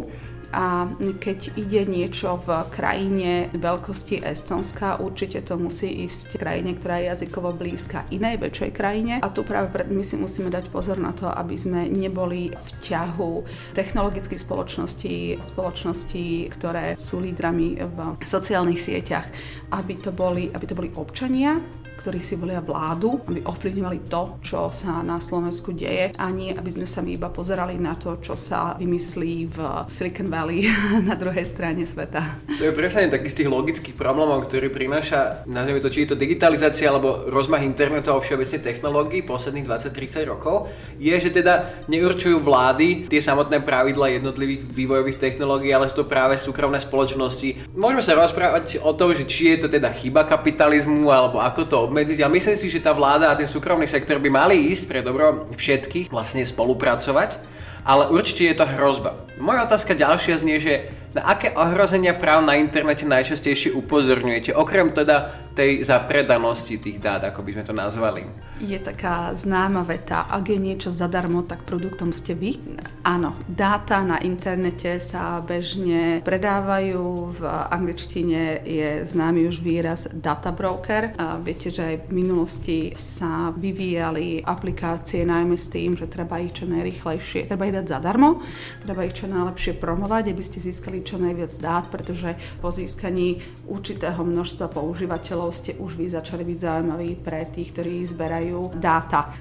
a 0.53 0.85
keď 1.17 1.57
ide 1.57 1.89
niečo 1.89 2.37
v 2.45 2.69
krajine 2.69 3.49
veľkosti 3.57 4.21
Estonska, 4.21 5.01
určite 5.01 5.41
to 5.41 5.57
musí 5.57 6.05
ísť 6.05 6.37
krajine, 6.37 6.77
ktorá 6.77 7.01
je 7.01 7.09
jazykovo 7.09 7.57
blízka 7.57 8.05
inej 8.13 8.37
väčšej 8.37 8.71
krajine. 8.77 9.15
A 9.25 9.33
tu 9.33 9.43
práve 9.43 9.73
my 9.89 10.05
si 10.05 10.21
musíme 10.21 10.53
dať 10.53 10.69
pozor 10.69 11.01
na 11.01 11.17
to, 11.17 11.33
aby 11.33 11.57
sme 11.57 11.89
neboli 11.89 12.53
v 12.53 12.69
ťahu 12.85 13.33
technologických 13.73 14.41
spoločností, 14.45 15.41
spoločností, 15.41 16.53
ktoré 16.53 17.01
sú 17.01 17.25
lídrami 17.25 17.81
v 17.81 17.99
sociálnych 18.21 18.79
sieťach, 18.79 19.27
aby 19.73 19.95
to 19.99 20.13
boli, 20.13 20.53
aby 20.53 20.65
to 20.69 20.77
boli 20.77 20.93
občania, 20.95 21.57
ktorí 22.03 22.19
si 22.19 22.35
volia 22.35 22.59
vládu, 22.59 23.23
aby 23.31 23.47
ovplyvňovali 23.47 24.11
to, 24.11 24.43
čo 24.43 24.75
sa 24.75 25.07
na 25.07 25.23
Slovensku 25.23 25.71
deje 25.71 26.11
a 26.19 26.27
nie, 26.35 26.51
aby 26.51 26.67
sme 26.67 26.83
sa 26.83 26.99
my 26.99 27.15
iba 27.15 27.31
pozerali 27.31 27.79
na 27.79 27.95
to, 27.95 28.19
čo 28.19 28.35
sa 28.35 28.75
vymyslí 28.75 29.47
v 29.47 29.59
Silicon 29.87 30.27
Valley 30.27 30.67
na 31.09 31.15
druhej 31.15 31.47
strane 31.47 31.87
sveta. 31.87 32.43
To 32.59 32.67
je 32.67 32.75
presne 32.75 33.07
taký 33.07 33.31
z 33.31 33.39
tých 33.39 33.53
logických 33.55 33.95
problémov, 33.95 34.43
ktorý 34.51 34.75
prináša, 34.75 35.47
nazvime 35.47 35.79
to, 35.79 35.95
či 35.95 36.03
je 36.03 36.11
to 36.11 36.19
digitalizácia 36.19 36.91
alebo 36.91 37.31
rozmach 37.31 37.63
internetu 37.63 38.11
a 38.11 38.19
všeobecne 38.19 38.59
technológií 38.59 39.23
posledných 39.23 39.71
20-30 39.71 40.27
rokov, 40.27 40.75
je, 40.99 41.15
že 41.15 41.31
teda 41.31 41.87
neurčujú 41.87 42.43
vlády 42.43 43.07
tie 43.07 43.23
samotné 43.23 43.63
pravidla 43.63 44.11
jednotlivých 44.19 44.67
vývojových 44.67 45.23
technológií, 45.23 45.71
ale 45.71 45.87
sú 45.87 46.03
to 46.03 46.11
práve 46.11 46.35
súkromné 46.35 46.83
spoločnosti. 46.83 47.79
Môžeme 47.79 48.03
sa 48.03 48.19
rozprávať 48.19 48.83
o 48.83 48.91
tom, 48.91 49.15
že 49.15 49.23
či 49.23 49.55
je 49.55 49.63
to 49.63 49.69
teda 49.71 49.95
chyba 49.95 50.27
kapitalizmu 50.27 51.07
alebo 51.07 51.39
ako 51.39 51.63
to 51.63 51.92
obmedziť. 51.93 52.25
A 52.25 52.33
myslím 52.33 52.57
si, 52.57 52.73
že 52.73 52.81
tá 52.81 52.97
vláda 52.97 53.29
a 53.29 53.37
ten 53.37 53.45
súkromný 53.45 53.85
sektor 53.85 54.17
by 54.17 54.33
mali 54.33 54.73
ísť 54.73 54.85
pre 54.89 55.05
dobro 55.05 55.45
všetkých 55.53 56.09
vlastne 56.09 56.41
spolupracovať, 56.41 57.37
ale 57.85 58.09
určite 58.09 58.49
je 58.49 58.57
to 58.57 58.65
hrozba. 58.65 59.21
Moja 59.37 59.69
otázka 59.69 59.93
ďalšia 59.93 60.41
znie, 60.41 60.57
že 60.57 60.89
na 61.13 61.23
aké 61.29 61.53
ohrozenia 61.53 62.17
práv 62.17 62.45
na 62.45 62.57
internete 62.57 63.05
najčastejšie 63.05 63.77
upozorňujete, 63.77 64.57
okrem 64.57 64.93
teda 64.93 65.43
tej 65.53 65.85
zapredanosti 65.85 66.81
tých 66.81 66.97
dát, 66.97 67.21
ako 67.29 67.45
by 67.45 67.51
sme 67.53 67.65
to 67.65 67.75
nazvali? 67.77 68.23
Je 68.63 68.79
taká 68.81 69.35
známa 69.37 69.85
veta, 69.85 70.25
ak 70.25 70.49
je 70.49 70.57
niečo 70.57 70.89
zadarmo, 70.95 71.45
tak 71.45 71.67
produktom 71.67 72.15
ste 72.15 72.33
vy. 72.33 72.57
Áno, 73.05 73.37
dáta 73.45 74.01
na 74.01 74.17
internete 74.23 74.97
sa 75.03 75.43
bežne 75.45 76.25
predávajú, 76.25 77.37
v 77.37 77.43
angličtine 77.69 78.65
je 78.65 79.03
známy 79.05 79.51
už 79.51 79.61
výraz 79.61 80.09
data 80.15 80.55
broker. 80.55 81.13
A 81.19 81.37
viete, 81.43 81.69
že 81.69 81.85
aj 81.85 81.97
v 82.09 82.11
minulosti 82.23 82.79
sa 82.95 83.51
vyvíjali 83.53 84.41
aplikácie 84.47 85.27
najmä 85.27 85.59
s 85.59 85.69
tým, 85.69 85.99
že 85.99 86.09
treba 86.09 86.39
ich 86.41 86.55
čo 86.55 86.65
najrychlejšie, 86.71 87.51
treba 87.51 87.69
ich 87.69 87.77
dať 87.77 87.87
zadarmo, 87.99 88.41
treba 88.81 89.05
ich 89.05 89.19
čo 89.19 89.27
najlepšie 89.27 89.77
promovať, 89.77 90.33
aby 90.33 90.43
ste 90.43 90.63
získali 90.63 91.02
čo 91.03 91.19
najviac 91.19 91.53
dát, 91.61 91.85
pretože 91.91 92.35
po 92.63 92.71
získaní 92.71 93.43
určitého 93.67 94.23
množstva 94.23 94.71
používateľov 94.71 95.51
ste 95.53 95.77
už 95.77 95.99
vy 95.99 96.07
začali 96.09 96.43
byť 96.47 96.59
zaujímaví 96.59 97.11
pre 97.21 97.45
tých, 97.51 97.75
ktorí 97.75 98.07
zberajú 98.07 98.79
dáta. 98.79 99.35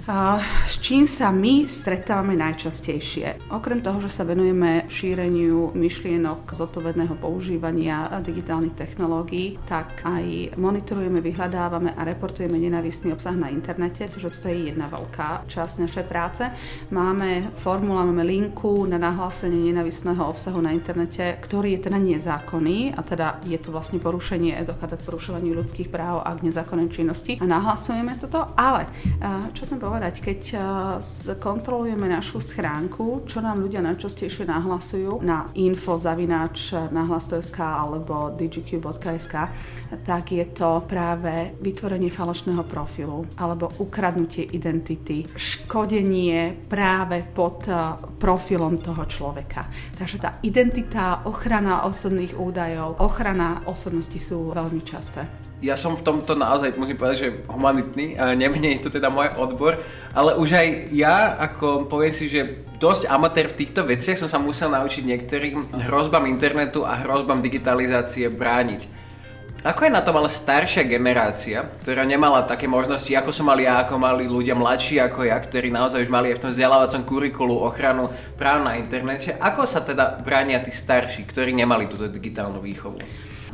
S 0.68 0.82
čím 0.82 1.06
sa 1.06 1.30
my 1.30 1.70
stretávame 1.70 2.34
najčastejšie? 2.36 3.54
Okrem 3.54 3.80
toho, 3.86 4.02
že 4.02 4.12
sa 4.12 4.26
venujeme 4.26 4.90
šíreniu 4.90 5.72
myšlienok 5.78 6.52
zodpovedného 6.52 7.16
používania 7.22 8.10
digitálnych 8.22 8.76
technológií, 8.76 9.62
tak 9.70 10.02
aj 10.04 10.58
monitorujeme, 10.58 11.22
vyhľadávame 11.22 11.94
a 11.94 12.02
reportujeme 12.02 12.58
nenávistný 12.58 13.14
obsah 13.14 13.38
na 13.38 13.54
internete, 13.54 14.10
takže 14.10 14.34
toto 14.34 14.50
je 14.50 14.74
jedna 14.74 14.90
veľká 14.90 15.46
časť 15.48 15.74
našej 15.86 16.06
práce. 16.10 16.44
Máme 16.90 17.54
formula, 17.56 18.08
máme 18.08 18.26
linku 18.26 18.86
na 18.90 18.98
nahlásenie 18.98 19.72
nenávistného 19.72 20.24
obsahu 20.24 20.60
na 20.62 20.72
internete, 20.72 21.38
ktorý 21.52 21.76
je 21.76 21.92
teda 21.92 22.00
nezákonný 22.00 22.96
a 22.96 23.04
teda 23.04 23.44
je 23.44 23.60
to 23.60 23.76
vlastne 23.76 24.00
porušenie, 24.00 24.56
dochádza 24.64 25.04
k 25.04 25.08
porušovaniu 25.12 25.52
ľudských 25.52 25.92
práv 25.92 26.24
a 26.24 26.32
k 26.32 26.48
nezákonnej 26.48 26.88
činnosti 26.88 27.36
a 27.36 27.44
nahlasujeme 27.44 28.16
toto, 28.16 28.48
ale 28.56 28.88
čo 29.52 29.68
chcem 29.68 29.76
povedať, 29.76 30.24
keď 30.24 30.42
kontrolujeme 31.44 32.08
našu 32.08 32.40
schránku, 32.40 33.28
čo 33.28 33.44
nám 33.44 33.60
ľudia 33.60 33.84
najčastejšie 33.84 34.48
nahlasujú 34.48 35.20
na 35.20 35.44
info 35.60 36.00
zavináč 36.00 36.72
nahlas.sk 36.72 37.60
alebo 37.60 38.32
digq.sk, 38.32 39.36
tak 40.08 40.24
je 40.32 40.46
to 40.56 40.88
práve 40.88 41.52
vytvorenie 41.60 42.08
falošného 42.08 42.64
profilu 42.64 43.28
alebo 43.36 43.68
ukradnutie 43.84 44.48
identity, 44.56 45.28
škodenie 45.36 46.64
práve 46.72 47.28
pod 47.36 47.68
profilom 48.24 48.80
toho 48.80 49.04
človeka. 49.04 49.68
Takže 50.00 50.16
tá 50.16 50.40
identita, 50.48 51.28
ochrana 51.28 51.40
osobných 51.90 52.38
údajov, 52.38 53.02
ochrana 53.02 53.66
osobnosti 53.66 54.22
sú 54.22 54.54
veľmi 54.54 54.86
časté. 54.86 55.26
Ja 55.62 55.74
som 55.78 55.98
v 55.98 56.06
tomto 56.06 56.38
naozaj, 56.38 56.78
musím 56.78 56.98
povedať, 56.98 57.18
že 57.18 57.30
humanitný, 57.50 58.18
nemne 58.38 58.78
je 58.78 58.86
to 58.86 58.90
teda 58.94 59.10
môj 59.10 59.34
odbor, 59.38 59.78
ale 60.14 60.38
už 60.38 60.58
aj 60.58 60.68
ja, 60.94 61.38
ako 61.38 61.86
poviem 61.86 62.14
si, 62.14 62.30
že 62.30 62.66
dosť 62.82 63.10
amatér 63.10 63.50
v 63.50 63.66
týchto 63.66 63.86
veciach 63.86 64.18
som 64.18 64.30
sa 64.30 64.42
musel 64.42 64.74
naučiť 64.74 65.04
niektorým 65.06 65.86
hrozbám 65.90 66.26
internetu 66.30 66.86
a 66.86 66.98
hrozbám 67.02 67.46
digitalizácie 67.46 68.30
brániť. 68.30 69.01
Ako 69.62 69.86
je 69.86 69.94
na 69.94 70.02
tom 70.02 70.18
ale 70.18 70.34
staršia 70.34 70.82
generácia, 70.90 71.62
ktorá 71.86 72.02
nemala 72.02 72.42
také 72.50 72.66
možnosti, 72.66 73.14
ako 73.14 73.30
som 73.30 73.46
mal 73.46 73.62
ja, 73.62 73.78
ako 73.86 73.94
mali 74.02 74.26
ľudia 74.26 74.58
mladší 74.58 74.98
ako 74.98 75.30
ja, 75.30 75.38
ktorí 75.38 75.70
naozaj 75.70 76.02
už 76.02 76.10
mali 76.10 76.34
aj 76.34 76.42
v 76.42 76.42
tom 76.42 76.50
vzdelávacom 76.50 77.02
kurikulu 77.06 77.62
ochranu 77.62 78.10
práv 78.42 78.66
na 78.66 78.82
internete. 78.82 79.38
Ako 79.38 79.70
sa 79.70 79.86
teda 79.86 80.18
bránia 80.26 80.66
tí 80.66 80.74
starší, 80.74 81.30
ktorí 81.30 81.54
nemali 81.54 81.86
túto 81.86 82.10
digitálnu 82.10 82.58
výchovu? 82.58 82.98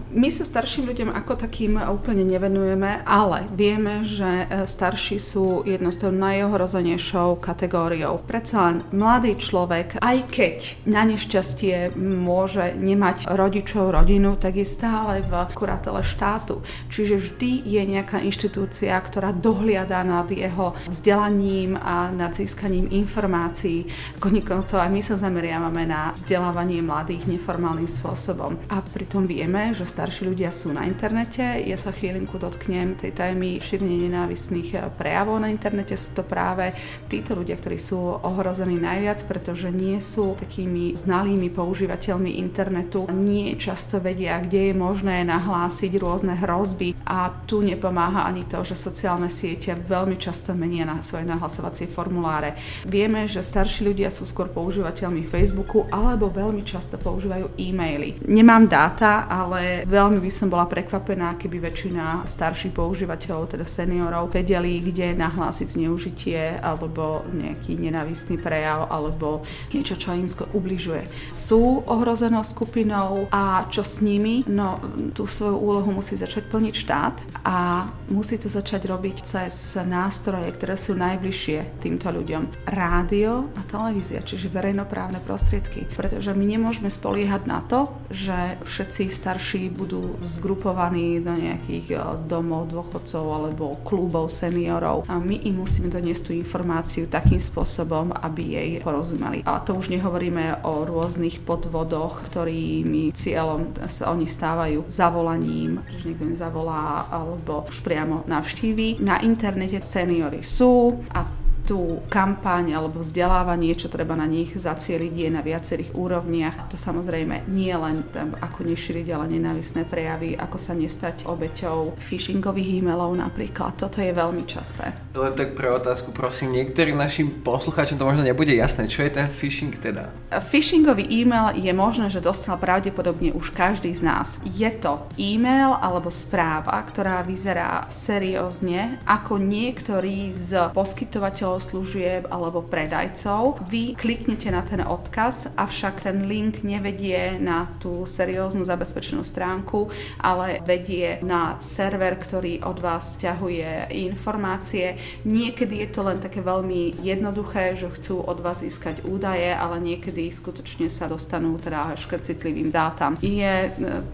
My 0.07 0.31
sa 0.31 0.47
starším 0.47 0.87
ľuďom 0.87 1.09
ako 1.11 1.35
takým 1.35 1.75
úplne 1.83 2.23
nevenujeme, 2.23 3.03
ale 3.03 3.43
vieme, 3.51 4.07
že 4.07 4.47
e, 4.47 4.63
starší 4.63 5.19
sú 5.19 5.67
jednou 5.67 5.91
z 5.91 6.07
najohrozenejšou 6.07 7.35
kategóriou. 7.43 8.15
Predsa 8.23 8.71
len 8.71 8.77
mladý 8.95 9.35
človek, 9.35 9.99
aj 9.99 10.17
keď 10.31 10.57
na 10.87 11.03
nešťastie 11.03 11.91
môže 11.99 12.71
nemať 12.79 13.27
rodičov, 13.27 13.91
rodinu, 13.91 14.39
tak 14.39 14.55
je 14.55 14.63
stále 14.63 15.27
v 15.27 15.33
kuratele 15.51 15.99
štátu. 15.99 16.63
Čiže 16.87 17.15
vždy 17.19 17.67
je 17.67 17.81
nejaká 17.83 18.23
inštitúcia, 18.23 18.95
ktorá 19.03 19.35
dohliada 19.35 20.07
nad 20.07 20.31
jeho 20.31 20.71
vzdelaním 20.87 21.75
a 21.75 22.15
nad 22.15 22.31
získaním 22.31 22.87
informácií. 22.95 23.91
Koníkovcov 24.23 24.79
aj 24.79 24.87
my 24.87 25.01
sa 25.03 25.19
zameriavame 25.19 25.83
na 25.83 26.15
vzdelávanie 26.15 26.79
mladých 26.79 27.27
neformálnym 27.27 27.91
spôsobom. 27.91 28.55
A 28.71 28.79
pritom 28.79 29.27
vieme, 29.27 29.75
že 29.75 29.96
starší 29.97 30.29
ľudia 30.29 30.53
sú 30.53 30.77
na 30.77 30.85
internete. 30.85 31.41
Ja 31.65 31.73
sa 31.73 31.89
chvíľinku 31.89 32.37
dotknem 32.37 33.01
tej 33.01 33.17
témy 33.17 33.57
šírenie 33.57 34.05
nenávistných 34.05 34.93
prejavov 34.93 35.41
na 35.41 35.49
internete. 35.49 35.97
Sú 35.97 36.13
to 36.13 36.21
práve 36.21 36.69
títo 37.09 37.33
ľudia, 37.33 37.57
ktorí 37.57 37.81
sú 37.81 37.97
ohrození 38.21 38.77
najviac, 38.77 39.25
pretože 39.25 39.73
nie 39.73 39.97
sú 39.97 40.37
takými 40.37 40.93
znalými 40.93 41.49
používateľmi 41.49 42.37
internetu. 42.37 43.09
Nie 43.09 43.57
často 43.57 43.97
vedia, 43.97 44.37
kde 44.37 44.69
je 44.69 44.73
možné 44.77 45.25
nahlásiť 45.25 45.89
rôzne 45.97 46.37
hrozby 46.45 46.93
a 47.01 47.33
tu 47.49 47.65
nepomáha 47.65 48.29
ani 48.29 48.45
to, 48.45 48.61
že 48.61 48.77
sociálne 48.77 49.33
siete 49.33 49.73
veľmi 49.73 50.13
často 50.21 50.53
menia 50.53 50.85
na 50.85 51.01
svoje 51.01 51.25
nahlasovacie 51.25 51.89
formuláre. 51.89 52.53
Vieme, 52.85 53.25
že 53.25 53.41
starší 53.41 53.89
ľudia 53.89 54.13
sú 54.13 54.29
skôr 54.29 54.45
používateľmi 54.53 55.25
Facebooku 55.25 55.89
alebo 55.89 56.29
veľmi 56.29 56.61
často 56.61 57.01
používajú 57.01 57.57
e-maily. 57.57 58.21
Nemám 58.29 58.69
dáta, 58.69 59.25
ale 59.25 59.86
Veľmi 59.87 60.19
by 60.19 60.27
som 60.27 60.51
bola 60.51 60.67
prekvapená, 60.67 61.39
keby 61.39 61.63
väčšina 61.63 62.27
starších 62.27 62.75
používateľov, 62.75 63.55
teda 63.55 63.63
seniorov, 63.63 64.35
vedeli, 64.35 64.83
kde 64.83 65.15
nahlásiť 65.15 65.79
zneužitie 65.79 66.59
alebo 66.59 67.23
nejaký 67.31 67.79
nenávistný 67.79 68.35
prejav 68.35 68.91
alebo 68.91 69.47
niečo, 69.71 69.95
čo 69.95 70.11
im 70.11 70.27
ubližuje. 70.27 71.07
Sú 71.31 71.87
ohrozenou 71.87 72.43
skupinou 72.43 73.31
a 73.31 73.63
čo 73.71 73.87
s 73.87 74.03
nimi? 74.03 74.43
No, 74.51 74.75
tú 75.15 75.23
svoju 75.23 75.55
úlohu 75.55 75.95
musí 75.95 76.19
začať 76.19 76.51
plniť 76.51 76.75
štát 76.75 77.15
a 77.47 77.87
musí 78.11 78.35
to 78.35 78.51
začať 78.51 78.91
robiť 78.91 79.23
cez 79.23 79.79
nástroje, 79.87 80.51
ktoré 80.51 80.75
sú 80.75 80.99
najbližšie 80.99 81.79
týmto 81.79 82.11
ľuďom. 82.11 82.67
Rádio 82.67 83.47
a 83.55 83.61
televízia, 83.63 84.19
čiže 84.19 84.51
verejnoprávne 84.51 85.23
prostriedky. 85.23 85.87
Pretože 85.95 86.35
my 86.35 86.43
nemôžeme 86.43 86.91
spoliehať 86.91 87.47
na 87.47 87.63
to, 87.63 87.87
že 88.11 88.59
všetci 88.67 89.07
starší 89.07 89.76
budú 89.77 90.17
zgrupovaní 90.25 91.21
do 91.21 91.37
nejakých 91.37 91.87
e, 91.93 91.97
domov 92.25 92.73
dôchodcov 92.73 93.23
alebo 93.29 93.77
klubov 93.85 94.33
seniorov 94.33 95.05
a 95.05 95.21
my 95.21 95.45
im 95.45 95.61
musíme 95.61 95.93
doniesť 95.93 96.29
tú 96.29 96.31
informáciu 96.33 97.05
takým 97.05 97.37
spôsobom, 97.37 98.09
aby 98.17 98.57
jej 98.57 98.69
porozumeli. 98.81 99.45
A 99.45 99.61
to 99.61 99.77
už 99.77 99.93
nehovoríme 99.93 100.65
o 100.65 100.83
rôznych 100.83 101.45
podvodoch, 101.45 102.25
ktorými 102.27 103.13
cieľom 103.13 103.77
sa 103.85 104.09
oni 104.09 104.25
stávajú 104.25 104.89
zavolaním, 104.89 105.85
že 105.93 106.09
niekto 106.09 106.25
nezavolá 106.33 107.05
alebo 107.13 107.69
už 107.69 107.85
priamo 107.85 108.25
navštíví. 108.25 108.99
Na 109.05 109.21
internete 109.21 109.79
seniory 109.85 110.41
sú 110.41 110.97
a 111.13 111.46
tú 111.67 111.99
kampaň 112.07 112.79
alebo 112.79 113.03
vzdelávanie, 113.03 113.75
čo 113.75 113.91
treba 113.91 114.15
na 114.15 114.23
nich 114.23 114.55
zacieliť, 114.55 115.11
je 115.11 115.29
na 115.29 115.43
viacerých 115.43 115.91
úrovniach. 115.91 116.71
To 116.71 116.79
samozrejme 116.79 117.51
nie 117.51 117.75
len 117.75 118.07
tam, 118.15 118.31
ako 118.39 118.63
nešíriť 118.63 119.11
ale 119.11 119.35
nenávisné 119.35 119.83
prejavy, 119.83 120.39
ako 120.39 120.55
sa 120.55 120.71
nestať 120.71 121.27
obeťou 121.27 121.99
phishingových 121.99 122.79
e-mailov 122.79 123.11
napríklad. 123.19 123.75
Toto 123.75 123.99
je 123.99 124.15
veľmi 124.15 124.47
časté. 124.47 124.95
Len 125.11 125.35
tak 125.35 125.59
pre 125.59 125.67
otázku, 125.67 126.15
prosím, 126.15 126.55
niektorým 126.55 126.95
našim 126.95 127.27
poslucháčom 127.43 127.99
to 127.99 128.07
možno 128.07 128.23
nebude 128.23 128.55
jasné. 128.55 128.87
Čo 128.87 129.03
je 129.03 129.11
ten 129.11 129.27
phishing 129.27 129.75
teda? 129.75 130.07
Phishingový 130.47 131.03
e-mail 131.11 131.59
je 131.59 131.73
možné, 131.75 132.07
že 132.07 132.23
dostal 132.23 132.55
pravdepodobne 132.55 133.35
už 133.35 133.51
každý 133.51 133.91
z 133.91 134.07
nás. 134.07 134.39
Je 134.47 134.71
to 134.71 135.03
e-mail 135.19 135.75
alebo 135.83 136.07
správa, 136.07 136.79
ktorá 136.87 137.19
vyzerá 137.27 137.83
seriózne, 137.91 139.03
ako 139.03 139.35
niektorý 139.35 140.31
z 140.31 140.71
poskytovateľov 140.71 141.56
služieb 141.59 142.29
alebo 142.29 142.63
predajcov. 142.63 143.61
Vy 143.67 143.97
kliknete 143.97 144.49
na 144.53 144.61
ten 144.61 144.83
odkaz, 144.83 145.53
avšak 145.57 146.07
ten 146.07 146.29
link 146.29 146.61
nevedie 146.61 147.37
na 147.41 147.67
tú 147.81 148.05
serióznu 148.07 148.63
zabezpečenú 148.63 149.21
stránku, 149.21 149.89
ale 150.21 150.63
vedie 150.63 151.19
na 151.23 151.57
server, 151.59 152.15
ktorý 152.17 152.63
od 152.63 152.77
vás 152.79 153.17
stiahuje 153.17 153.91
informácie. 153.93 154.95
Niekedy 155.23 155.83
je 155.83 155.89
to 155.89 156.01
len 156.05 156.19
také 156.19 156.43
veľmi 156.43 157.01
jednoduché, 157.01 157.75
že 157.75 157.91
chcú 157.91 158.23
od 158.23 158.39
vás 158.39 158.61
získať 158.61 159.03
údaje, 159.07 159.51
ale 159.53 159.81
niekedy 159.81 160.29
skutočne 160.29 160.87
sa 160.87 161.09
dostanú 161.09 161.57
teda 161.57 161.93
až 161.95 162.05
k 162.07 162.19
citlivým 162.21 162.69
dátam. 162.71 163.15
Je 163.21 163.67
e, 163.67 163.69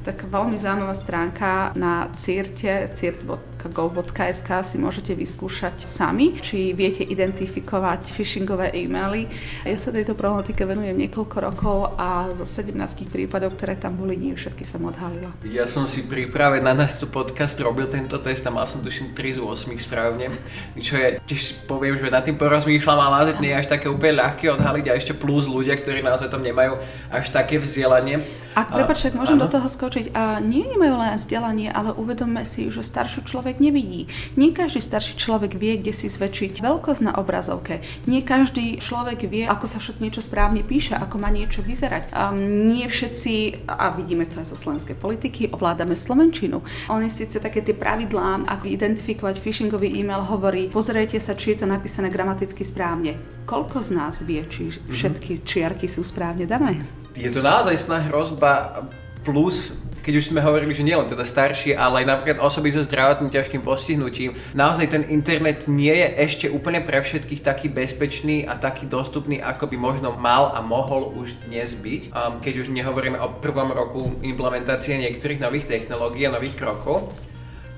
taká 0.05 0.25
veľmi 0.29 0.57
zaujímavá 0.57 0.95
stránka 0.95 1.73
na 1.75 2.07
CIRTE, 2.13 2.89
cirt.gov.sk 2.93 4.49
si 4.63 4.77
môžete 4.77 5.13
vyskúšať 5.17 5.81
sami, 5.83 6.37
či 6.39 6.71
viete 6.71 7.03
identifikovať 7.03 7.32
identifikovať 7.33 8.13
phishingové 8.13 8.69
e-maily. 8.77 9.25
Ja 9.65 9.73
sa 9.81 9.89
tejto 9.89 10.13
problematike 10.13 10.61
venujem 10.69 10.93
niekoľko 10.93 11.37
rokov 11.41 11.77
a 11.97 12.29
zo 12.29 12.45
17 12.45 12.77
prípadov, 13.09 13.57
ktoré 13.57 13.73
tam 13.73 13.97
boli, 13.97 14.13
nie 14.13 14.37
všetky 14.37 14.61
som 14.61 14.85
odhalila. 14.85 15.33
Ja 15.49 15.65
som 15.65 15.89
si 15.89 16.05
príprave 16.05 16.61
na 16.61 16.77
náš 16.77 17.01
podcast 17.09 17.57
robil 17.57 17.89
tento 17.89 18.21
test 18.21 18.45
a 18.45 18.53
mal 18.53 18.69
som 18.69 18.85
tuším 18.85 19.17
3 19.17 19.37
z 19.37 19.39
8 19.41 19.73
správne, 19.81 20.29
čo 20.77 20.95
je, 21.01 21.17
tiež 21.25 21.65
poviem, 21.65 21.97
že 21.97 22.13
nad 22.13 22.21
tým 22.21 22.37
porozmýšľam, 22.37 22.99
ale 23.01 23.13
naozaj 23.25 23.41
nie 23.41 23.51
je 23.51 23.59
až 23.65 23.67
také 23.73 23.89
úplne 23.89 24.21
ľahké 24.21 24.45
odhaliť 24.53 24.85
a 24.93 24.97
ešte 24.97 25.17
plus 25.17 25.49
ľudia, 25.49 25.73
ktorí 25.73 26.05
naozaj 26.05 26.29
tam 26.29 26.45
nemajú 26.45 26.77
až 27.09 27.33
také 27.33 27.57
vzdelanie. 27.57 28.42
A 28.53 28.69
prepač, 28.69 29.09
ak 29.09 29.17
môžem 29.17 29.41
áno. 29.41 29.45
do 29.45 29.53
toho 29.53 29.65
skočiť, 29.65 30.13
a 30.13 30.37
nie 30.37 30.65
nemajú 30.69 30.95
len 30.97 31.17
vzdelanie, 31.17 31.73
ale 31.73 31.93
uvedomme 31.93 32.45
si, 32.45 32.69
že 32.69 32.85
starší 32.85 33.25
človek 33.25 33.57
nevidí. 33.57 34.05
Nie 34.37 34.53
každý 34.53 34.77
starší 34.77 35.17
človek 35.17 35.57
vie, 35.57 35.81
kde 35.81 35.93
si 35.93 36.05
zväčšiť 36.09 36.61
veľkosť 36.61 37.01
na 37.01 37.13
obrazovke. 37.17 37.81
Nie 38.05 38.21
každý 38.21 38.77
človek 38.77 39.25
vie, 39.25 39.49
ako 39.49 39.65
sa 39.65 39.81
všetko 39.81 40.01
niečo 40.05 40.21
správne 40.21 40.61
píše, 40.61 40.93
ako 40.93 41.17
má 41.17 41.33
niečo 41.33 41.65
vyzerať. 41.65 42.13
A 42.13 42.29
nie 42.37 42.85
všetci, 42.85 43.65
a 43.65 43.89
vidíme 43.97 44.29
to 44.29 44.39
aj 44.39 44.53
zo 44.53 44.57
slovenskej 44.57 44.97
politiky, 45.01 45.49
ovládame 45.49 45.97
slovenčinu. 45.97 46.61
Oni 46.93 47.09
síce 47.09 47.41
také 47.41 47.65
tie 47.65 47.73
pravidlá, 47.73 48.45
ako 48.45 48.69
identifikovať 48.69 49.41
phishingový 49.41 49.89
e-mail, 49.97 50.21
hovorí, 50.23 50.69
pozrite 50.69 51.17
sa, 51.17 51.33
či 51.33 51.57
je 51.57 51.65
to 51.65 51.67
napísané 51.67 52.13
gramaticky 52.13 52.61
správne. 52.61 53.17
Koľko 53.49 53.81
z 53.81 53.89
nás 53.97 54.21
vie, 54.21 54.45
či 54.45 54.69
všetky 54.69 55.41
čiarky 55.41 55.89
sú 55.89 56.05
správne 56.05 56.45
dané? 56.45 57.02
Je 57.13 57.29
to 57.29 57.41
naozaj 57.45 57.77
sná 57.77 58.01
hrozba 58.09 58.85
plus 59.23 59.71
keď 60.03 60.13
už 60.19 60.29
sme 60.35 60.43
hovorili, 60.43 60.75
že 60.75 60.83
nielen 60.83 61.07
teda 61.07 61.23
staršie, 61.23 61.79
ale 61.79 62.03
aj 62.03 62.11
napríklad 62.11 62.43
osoby 62.43 62.75
so 62.75 62.83
zdravotným 62.83 63.31
ťažkým 63.31 63.63
postihnutím, 63.63 64.35
naozaj 64.51 64.91
ten 64.91 65.03
internet 65.07 65.71
nie 65.71 65.95
je 65.95 66.07
ešte 66.19 66.45
úplne 66.51 66.83
pre 66.83 66.99
všetkých 66.99 67.39
taký 67.39 67.71
bezpečný 67.71 68.43
a 68.43 68.59
taký 68.59 68.83
dostupný, 68.83 69.39
ako 69.39 69.71
by 69.71 69.77
možno 69.79 70.11
mal 70.19 70.51
a 70.51 70.59
mohol 70.59 71.15
už 71.15 71.39
dnes 71.47 71.71
byť. 71.71 72.11
Um, 72.11 72.43
keď 72.43 72.67
už 72.67 72.75
nehovoríme 72.75 73.15
o 73.15 73.31
prvom 73.39 73.71
roku 73.71 74.11
implementácie 74.19 74.99
niektorých 74.99 75.39
nových 75.39 75.71
technológií 75.71 76.27
a 76.27 76.35
nových 76.35 76.59
krokov. 76.59 77.15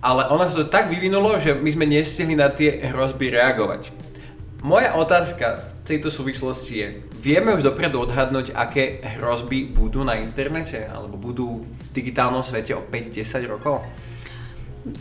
Ale 0.02 0.26
ono 0.26 0.50
sa 0.50 0.66
to 0.66 0.68
tak 0.70 0.90
vyvinulo, 0.90 1.38
že 1.38 1.54
my 1.54 1.70
sme 1.70 1.86
nestihli 1.86 2.34
na 2.34 2.50
tie 2.50 2.90
hrozby 2.90 3.30
reagovať. 3.30 3.94
Moja 4.66 4.98
otázka 4.98 5.62
v 5.62 5.75
tejto 5.86 6.10
súvislosti 6.10 6.74
je, 6.82 6.88
vieme 7.22 7.54
už 7.54 7.62
dopredu 7.62 8.02
odhadnúť, 8.02 8.58
aké 8.58 9.06
hrozby 9.22 9.70
budú 9.70 10.02
na 10.02 10.18
internete 10.18 10.82
alebo 10.90 11.16
budú 11.16 11.62
v 11.62 11.88
digitálnom 11.94 12.42
svete 12.42 12.74
o 12.74 12.82
5-10 12.90 13.46
rokov? 13.46 13.86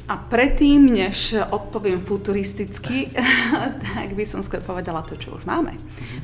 A 0.08 0.16
predtým, 0.16 0.88
než 0.88 1.36
odpoviem 1.36 2.00
futuristicky, 2.00 3.12
tak 3.84 4.16
by 4.16 4.24
som 4.24 4.40
skôr 4.40 4.64
povedala 4.64 5.04
to, 5.04 5.20
čo 5.20 5.36
už 5.36 5.44
máme. 5.44 5.76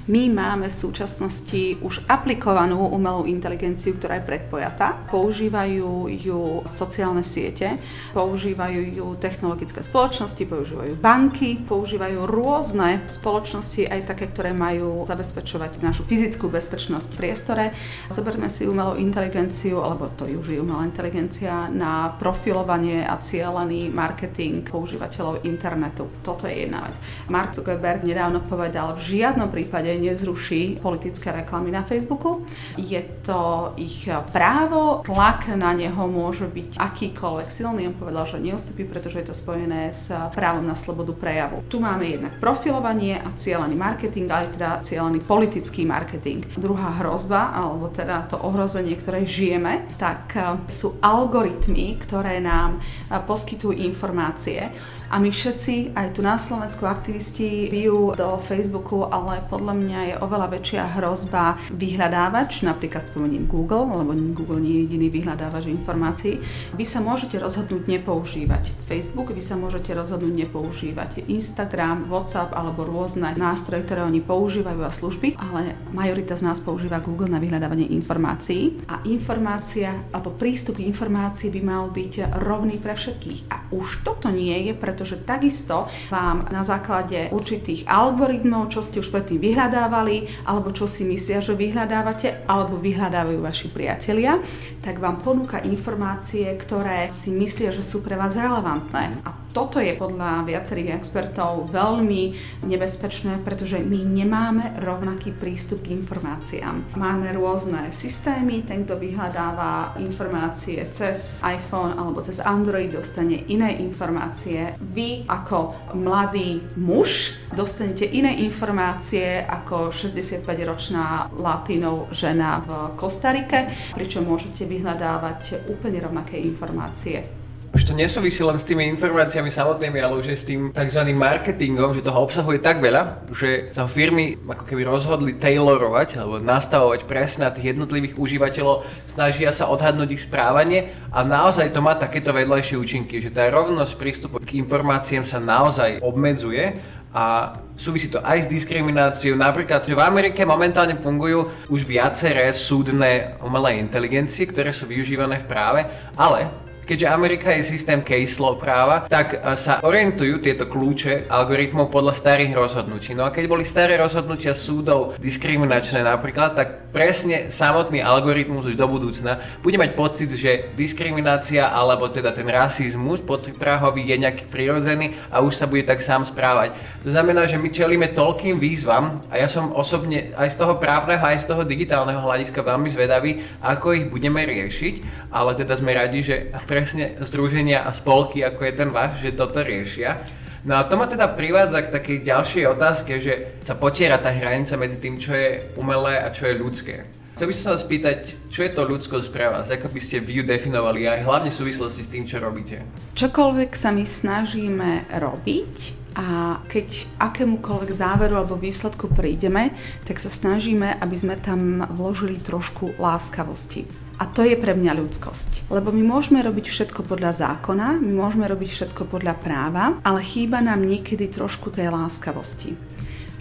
My 0.08 0.32
máme 0.32 0.72
v 0.72 0.80
súčasnosti 0.80 1.76
už 1.84 2.08
aplikovanú 2.08 2.88
umelú 2.88 3.28
inteligenciu, 3.28 4.00
ktorá 4.00 4.16
je 4.16 4.28
predpojatá. 4.32 5.04
Používajú 5.12 6.08
ju 6.08 6.64
sociálne 6.64 7.20
siete, 7.20 7.76
používajú 8.16 8.80
ju 8.96 9.06
technologické 9.20 9.84
spoločnosti, 9.84 10.40
používajú 10.40 10.96
banky, 10.96 11.60
používajú 11.60 12.24
rôzne 12.24 13.04
spoločnosti, 13.04 13.84
aj 13.84 14.08
také, 14.08 14.32
ktoré 14.32 14.56
majú 14.56 15.04
zabezpečovať 15.04 15.84
našu 15.84 16.08
fyzickú 16.08 16.48
bezpečnosť 16.48 17.08
v 17.12 17.18
priestore. 17.20 17.64
Zoberme 18.08 18.48
si 18.48 18.64
umelú 18.64 18.96
inteligenciu, 18.96 19.84
alebo 19.84 20.08
to 20.16 20.24
už 20.24 20.56
je 20.56 20.64
umelá 20.64 20.88
inteligencia, 20.88 21.68
na 21.68 22.16
profilovanie 22.16 23.04
a 23.04 23.20
cieľ 23.20 23.49
cieľený 23.50 23.90
marketing 23.90 24.62
používateľov 24.62 25.42
internetu. 25.42 26.06
Toto 26.22 26.46
je 26.46 26.62
jedna 26.62 26.86
vec. 26.86 26.94
Mark 27.26 27.50
Zuckerberg 27.50 28.06
nedávno 28.06 28.38
povedal, 28.46 28.94
v 28.94 29.18
žiadnom 29.18 29.50
prípade 29.50 29.90
nezruší 29.98 30.78
politické 30.78 31.34
reklamy 31.34 31.74
na 31.74 31.82
Facebooku. 31.82 32.46
Je 32.78 33.02
to 33.26 33.74
ich 33.74 34.06
právo, 34.30 35.02
tlak 35.02 35.50
na 35.58 35.74
neho 35.74 36.06
môže 36.06 36.46
byť 36.46 36.78
akýkoľvek 36.78 37.48
silný. 37.50 37.90
On 37.90 37.96
povedal, 37.98 38.22
že 38.30 38.38
neustupí, 38.38 38.86
pretože 38.86 39.18
je 39.18 39.26
to 39.26 39.34
spojené 39.34 39.90
s 39.90 40.14
právom 40.30 40.62
na 40.62 40.78
slobodu 40.78 41.10
prejavu. 41.18 41.66
Tu 41.66 41.82
máme 41.82 42.06
jednak 42.06 42.38
profilovanie 42.38 43.18
a 43.18 43.34
cieľený 43.34 43.74
marketing, 43.74 44.30
ale 44.30 44.46
teda 44.54 44.78
cieľený 44.78 45.26
politický 45.26 45.82
marketing. 45.82 46.46
Druhá 46.54 47.02
hrozba, 47.02 47.50
alebo 47.50 47.90
teda 47.90 48.30
to 48.30 48.38
ohrozenie, 48.38 48.94
ktoré 48.94 49.26
žijeme, 49.26 49.90
tak 49.98 50.38
sú 50.70 51.02
algoritmy, 51.02 51.98
ktoré 51.98 52.38
nám 52.38 52.78
poskytujú 53.10 53.39
informácie. 53.72 54.72
A 55.10 55.18
my 55.18 55.26
všetci, 55.26 55.98
aj 55.98 56.14
tu 56.14 56.22
na 56.22 56.38
Slovensku 56.38 56.86
aktivisti, 56.86 57.66
bijú 57.66 58.14
do 58.14 58.38
Facebooku, 58.38 59.02
ale 59.10 59.42
podľa 59.50 59.74
mňa 59.74 60.00
je 60.06 60.14
oveľa 60.22 60.46
väčšia 60.54 60.82
hrozba 60.94 61.58
vyhľadávač, 61.74 62.62
napríklad 62.62 63.10
spomeniem 63.10 63.50
Google, 63.50 63.90
lebo 63.90 64.14
Google 64.30 64.62
nie 64.62 64.78
je 64.78 64.82
jediný 64.86 65.10
vyhľadávač 65.10 65.66
informácií. 65.66 66.38
Vy 66.78 66.86
sa 66.86 67.02
môžete 67.02 67.42
rozhodnúť 67.42 67.90
nepoužívať 67.90 68.70
Facebook, 68.86 69.34
vy 69.34 69.42
sa 69.42 69.58
môžete 69.58 69.90
rozhodnúť 69.98 70.46
nepoužívať 70.46 71.26
Instagram, 71.26 72.06
WhatsApp 72.06 72.54
alebo 72.54 72.86
rôzne 72.86 73.34
nástroje, 73.34 73.82
ktoré 73.90 74.06
oni 74.06 74.22
používajú 74.22 74.78
a 74.86 74.94
služby, 74.94 75.34
ale 75.42 75.74
majorita 75.90 76.38
z 76.38 76.46
nás 76.46 76.62
používa 76.62 77.02
Google 77.02 77.34
na 77.34 77.42
vyhľadávanie 77.42 77.90
informácií 77.98 78.86
a 78.86 79.02
informácia 79.10 79.90
alebo 80.14 80.30
prístup 80.38 80.78
k 80.78 80.86
informácii 80.86 81.50
by 81.50 81.60
mal 81.66 81.90
byť 81.90 82.38
rovný 82.46 82.78
pre 82.78 82.94
všetkých. 82.94 83.50
A 83.50 83.66
už 83.74 84.06
toto 84.06 84.30
nie 84.30 84.54
je, 84.70 84.72
preto 84.78 84.99
pretože 85.00 85.24
takisto 85.24 85.88
vám 86.12 86.44
na 86.52 86.60
základe 86.60 87.32
určitých 87.32 87.88
algoritmov, 87.88 88.68
čo 88.68 88.84
ste 88.84 89.00
už 89.00 89.08
predtým 89.08 89.40
vyhľadávali, 89.40 90.44
alebo 90.44 90.76
čo 90.76 90.84
si 90.84 91.08
myslia, 91.08 91.40
že 91.40 91.56
vyhľadávate, 91.56 92.44
alebo 92.44 92.76
vyhľadávajú 92.76 93.40
vaši 93.40 93.72
priatelia, 93.72 94.36
tak 94.84 95.00
vám 95.00 95.24
ponúka 95.24 95.64
informácie, 95.64 96.52
ktoré 96.52 97.08
si 97.08 97.32
myslia, 97.32 97.72
že 97.72 97.80
sú 97.80 98.04
pre 98.04 98.12
vás 98.12 98.36
relevantné. 98.36 99.24
A 99.24 99.40
toto 99.50 99.82
je 99.82 99.90
podľa 99.98 100.46
viacerých 100.46 100.94
expertov 100.94 101.74
veľmi 101.74 102.38
nebezpečné, 102.70 103.42
pretože 103.42 103.82
my 103.82 103.98
nemáme 104.06 104.78
rovnaký 104.78 105.34
prístup 105.34 105.82
k 105.82 105.98
informáciám. 105.98 106.94
Máme 106.94 107.34
rôzne 107.34 107.90
systémy, 107.90 108.62
ten, 108.62 108.86
kto 108.86 108.94
vyhľadáva 108.94 109.98
informácie 109.98 110.86
cez 110.94 111.42
iPhone 111.42 111.98
alebo 111.98 112.22
cez 112.22 112.38
Android, 112.38 112.94
dostane 112.94 113.42
iné 113.50 113.74
informácie. 113.82 114.70
Vy 114.90 115.24
ako 115.30 115.74
mladý 115.94 116.60
muž 116.76 117.38
dostanete 117.54 118.04
iné 118.04 118.42
informácie 118.42 119.42
ako 119.42 119.94
65-ročná 119.94 121.30
latinov 121.38 122.10
žena 122.10 122.58
v 122.62 122.70
Kostarike, 122.98 123.70
pričom 123.94 124.26
môžete 124.26 124.66
vyhľadávať 124.66 125.70
úplne 125.70 126.02
rovnaké 126.02 126.38
informácie 126.42 127.40
už 127.70 127.86
to 127.86 127.94
nesúvisí 127.94 128.42
len 128.42 128.58
s 128.58 128.66
tými 128.66 128.82
informáciami 128.90 129.46
samotnými, 129.46 130.02
ale 130.02 130.18
už 130.18 130.34
aj 130.34 130.38
s 130.42 130.48
tým 130.50 130.60
tzv. 130.74 131.02
marketingom, 131.14 131.94
že 131.94 132.02
toho 132.02 132.26
obsahuje 132.26 132.58
tak 132.58 132.82
veľa, 132.82 133.30
že 133.30 133.70
sa 133.70 133.86
firmy 133.86 134.34
ako 134.42 134.66
keby 134.66 134.82
rozhodli 134.82 135.38
tailorovať 135.38 136.18
alebo 136.18 136.42
nastavovať 136.42 137.06
presne 137.06 137.46
na 137.46 137.54
tých 137.54 137.78
jednotlivých 137.78 138.18
užívateľov, 138.18 138.82
snažia 139.06 139.54
sa 139.54 139.70
odhadnúť 139.70 140.10
ich 140.18 140.26
správanie 140.26 140.90
a 141.14 141.22
naozaj 141.22 141.70
to 141.70 141.78
má 141.78 141.94
takéto 141.94 142.34
vedľajšie 142.34 142.74
účinky, 142.74 143.22
že 143.22 143.30
tá 143.30 143.46
rovnosť 143.46 143.92
prístupu 143.94 144.42
k 144.42 144.58
informáciám 144.58 145.22
sa 145.22 145.38
naozaj 145.38 146.02
obmedzuje 146.02 146.74
a 147.14 147.54
súvisí 147.74 148.10
to 148.10 148.22
aj 148.22 148.46
s 148.46 148.50
diskrimináciou. 148.50 149.34
Napríklad, 149.38 149.82
že 149.82 149.94
v 149.94 150.02
Amerike 150.02 150.42
momentálne 150.46 150.98
fungujú 150.98 151.46
už 151.70 151.86
viaceré 151.86 152.50
súdne 152.50 153.38
umelé 153.42 153.78
inteligencie, 153.78 154.46
ktoré 154.46 154.70
sú 154.70 154.86
využívané 154.90 155.42
v 155.42 155.48
práve, 155.50 155.80
ale 156.14 156.69
keďže 156.90 157.06
Amerika 157.06 157.54
je 157.54 157.62
systém 157.62 158.02
case 158.02 158.42
law 158.42 158.58
práva, 158.58 159.06
tak 159.06 159.38
e, 159.38 159.54
sa 159.54 159.78
orientujú 159.78 160.42
tieto 160.42 160.66
kľúče 160.66 161.30
algoritmov 161.30 161.86
podľa 161.86 162.18
starých 162.18 162.50
rozhodnutí. 162.50 163.14
No 163.14 163.22
a 163.22 163.30
keď 163.30 163.46
boli 163.46 163.62
staré 163.62 163.94
rozhodnutia 163.94 164.58
súdov 164.58 165.14
diskriminačné 165.22 166.02
napríklad, 166.02 166.58
tak 166.58 166.90
presne 166.90 167.54
samotný 167.54 168.02
algoritmus 168.02 168.66
už 168.66 168.74
do 168.74 168.90
budúcna 168.90 169.38
bude 169.62 169.78
mať 169.78 169.94
pocit, 169.94 170.34
že 170.34 170.74
diskriminácia 170.74 171.70
alebo 171.70 172.10
teda 172.10 172.34
ten 172.34 172.50
rasizmus 172.50 173.22
podprahový 173.22 174.10
je 174.10 174.16
nejaký 174.26 174.50
prirodzený 174.50 175.14
a 175.30 175.38
už 175.46 175.54
sa 175.54 175.70
bude 175.70 175.86
tak 175.86 176.02
sám 176.02 176.26
správať. 176.26 176.74
To 177.06 177.14
znamená, 177.14 177.46
že 177.46 177.54
my 177.54 177.70
čelíme 177.70 178.10
toľkým 178.10 178.58
výzvam 178.58 179.14
a 179.30 179.38
ja 179.38 179.46
som 179.46 179.70
osobne 179.70 180.34
aj 180.34 180.52
z 180.52 180.56
toho 180.58 180.74
právneho, 180.82 181.22
aj 181.22 181.46
z 181.46 181.54
toho 181.54 181.62
digitálneho 181.62 182.18
hľadiska 182.18 182.66
veľmi 182.66 182.90
zvedavý, 182.90 183.46
ako 183.62 183.86
ich 183.94 184.06
budeme 184.10 184.42
riešiť, 184.42 185.30
ale 185.30 185.54
teda 185.54 185.78
sme 185.78 185.94
radi, 185.94 186.26
že 186.26 186.36
pre 186.66 186.79
presne 186.80 187.12
združenia 187.20 187.84
a 187.84 187.92
spolky, 187.92 188.40
ako 188.40 188.64
je 188.64 188.72
ten 188.72 188.88
váš, 188.88 189.20
že 189.20 189.36
toto 189.36 189.60
riešia. 189.60 190.16
No 190.64 190.80
a 190.80 190.88
to 190.88 190.96
ma 190.96 191.04
teda 191.04 191.28
privádza 191.28 191.84
k 191.84 191.92
takej 191.92 192.18
ďalšej 192.24 192.64
otázke, 192.72 193.20
že 193.20 193.60
sa 193.60 193.76
potiera 193.76 194.16
tá 194.16 194.32
hranica 194.32 194.80
medzi 194.80 194.96
tým, 194.96 195.20
čo 195.20 195.36
je 195.36 195.76
umelé 195.76 196.16
a 196.24 196.32
čo 196.32 196.48
je 196.48 196.56
ľudské. 196.56 197.04
Chcel 197.40 197.56
by 197.56 197.56
som 197.56 197.72
sa 197.72 197.80
spýtať, 197.80 198.18
čo 198.52 198.60
je 198.68 198.72
to 198.76 198.84
ľudskosť 198.84 199.32
pre 199.32 199.48
vás? 199.48 199.72
Ako 199.72 199.88
by 199.88 199.96
ste 199.96 200.20
vy 200.20 200.44
definovali 200.44 201.08
aj 201.08 201.24
hlavne 201.24 201.48
v 201.48 201.56
súvislosti 201.56 202.04
s 202.04 202.12
tým, 202.12 202.28
čo 202.28 202.36
robíte? 202.36 202.84
Čokoľvek 203.16 203.72
sa 203.72 203.96
my 203.96 204.04
snažíme 204.04 205.08
robiť 205.08 205.72
a 206.20 206.60
keď 206.68 207.08
akémukoľvek 207.16 207.96
záveru 207.96 208.44
alebo 208.44 208.60
výsledku 208.60 209.08
prídeme, 209.08 209.72
tak 210.04 210.20
sa 210.20 210.28
snažíme, 210.28 211.00
aby 211.00 211.16
sme 211.16 211.40
tam 211.40 211.88
vložili 211.88 212.36
trošku 212.36 213.00
láskavosti. 213.00 213.88
A 214.20 214.28
to 214.28 214.44
je 214.44 214.60
pre 214.60 214.76
mňa 214.76 215.00
ľudskosť. 215.00 215.72
Lebo 215.72 215.96
my 215.96 216.04
môžeme 216.04 216.44
robiť 216.44 216.68
všetko 216.68 217.08
podľa 217.08 217.56
zákona, 217.56 218.04
my 218.04 218.20
môžeme 218.20 218.44
robiť 218.44 218.68
všetko 218.68 219.08
podľa 219.08 219.40
práva, 219.40 219.96
ale 220.04 220.20
chýba 220.20 220.60
nám 220.60 220.84
niekedy 220.84 221.32
trošku 221.32 221.72
tej 221.72 221.88
láskavosti. 221.88 222.76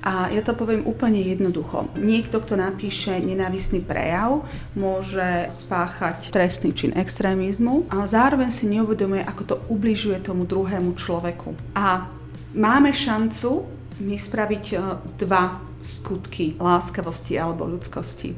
A 0.04 0.32
ja 0.32 0.40
to 0.40 0.56
poviem 0.56 0.88
úplne 0.88 1.20
jednoducho. 1.20 1.92
Niekto, 2.00 2.40
kto 2.40 2.56
napíše 2.56 3.20
nenávistný 3.20 3.84
prejav, 3.84 4.48
môže 4.76 5.52
spáchať 5.52 6.32
trestný 6.32 6.72
čin 6.72 6.92
extrémizmu, 6.96 7.92
ale 7.92 8.06
zároveň 8.08 8.50
si 8.52 8.72
neuvedomuje, 8.72 9.24
ako 9.28 9.44
to 9.44 9.56
ubližuje 9.68 10.24
tomu 10.24 10.48
druhému 10.48 10.96
človeku. 10.96 11.76
A 11.76 12.08
máme 12.56 12.96
šancu 12.96 13.68
my 14.00 14.16
spraviť 14.16 14.66
e, 14.72 14.78
dva 15.20 15.60
skutky 15.80 16.56
láskavosti 16.60 17.36
alebo 17.36 17.68
ľudskosti. 17.68 18.36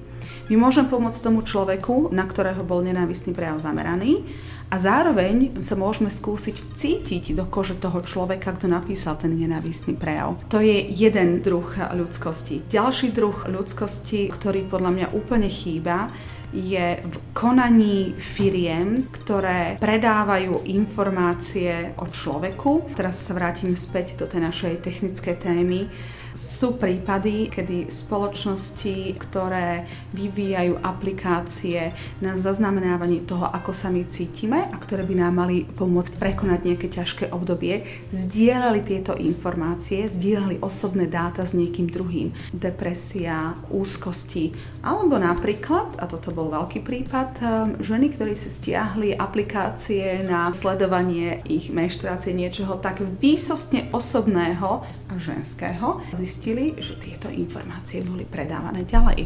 My 0.50 0.58
môžeme 0.58 0.90
pomôcť 0.90 1.22
tomu 1.22 1.46
človeku, 1.46 2.12
na 2.14 2.26
ktorého 2.26 2.62
bol 2.66 2.82
nenávistný 2.82 3.32
prejav 3.32 3.62
zameraný 3.62 4.26
a 4.72 4.76
zároveň 4.80 5.60
sa 5.60 5.76
môžeme 5.76 6.08
skúsiť 6.08 6.56
vcítiť 6.56 7.36
do 7.36 7.44
kože 7.44 7.76
toho 7.76 8.00
človeka, 8.00 8.56
kto 8.56 8.72
napísal 8.72 9.20
ten 9.20 9.36
nenávistný 9.36 10.00
prejav. 10.00 10.40
To 10.48 10.64
je 10.64 10.88
jeden 10.88 11.44
druh 11.44 11.68
ľudskosti. 11.76 12.64
Ďalší 12.72 13.12
druh 13.12 13.36
ľudskosti, 13.52 14.32
ktorý 14.32 14.64
podľa 14.72 14.92
mňa 14.96 15.08
úplne 15.12 15.52
chýba, 15.52 16.08
je 16.52 17.00
v 17.00 17.16
konaní 17.32 18.12
firiem, 18.20 19.08
ktoré 19.08 19.80
predávajú 19.80 20.68
informácie 20.68 21.96
o 21.96 22.08
človeku. 22.08 22.92
Teraz 22.92 23.24
sa 23.24 23.36
vrátim 23.36 23.72
späť 23.76 24.20
do 24.20 24.28
tej 24.28 24.52
našej 24.52 24.84
technickej 24.84 25.36
témy 25.40 25.88
sú 26.32 26.80
prípady, 26.80 27.52
kedy 27.52 27.92
spoločnosti, 27.92 29.16
ktoré 29.20 29.86
vyvíjajú 30.16 30.80
aplikácie 30.80 31.92
na 32.24 32.40
zaznamenávanie 32.40 33.24
toho, 33.28 33.48
ako 33.52 33.72
sa 33.76 33.92
my 33.92 34.04
cítime 34.08 34.60
a 34.72 34.76
ktoré 34.80 35.04
by 35.04 35.16
nám 35.16 35.34
mali 35.44 35.68
pomôcť 35.68 36.16
prekonať 36.18 36.60
nejaké 36.64 36.88
ťažké 36.88 37.26
obdobie, 37.36 37.84
zdieľali 38.12 38.82
tieto 38.84 39.16
informácie, 39.16 40.08
zdieľali 40.08 40.64
osobné 40.64 41.08
dáta 41.08 41.44
s 41.44 41.52
niekým 41.52 41.92
druhým. 41.92 42.32
Depresia, 42.56 43.56
úzkosti, 43.72 44.56
alebo 44.82 45.20
napríklad, 45.20 46.00
a 46.00 46.08
toto 46.08 46.32
bol 46.32 46.50
veľký 46.50 46.82
prípad, 46.82 47.30
um, 47.40 47.48
ženy, 47.84 48.16
ktorí 48.16 48.34
si 48.34 48.50
stiahli 48.50 49.14
aplikácie 49.14 50.24
na 50.26 50.50
sledovanie 50.56 51.44
ich 51.46 51.70
menštruácie, 51.70 52.34
niečoho 52.34 52.80
tak 52.80 53.04
výsostne 53.22 53.92
osobného 53.94 54.82
a 54.82 55.14
ženského, 55.20 56.02
zistili, 56.22 56.78
že 56.78 57.02
tieto 57.02 57.34
informácie 57.34 58.06
boli 58.06 58.30
predávané 58.30 58.86
ďalej. 58.86 59.26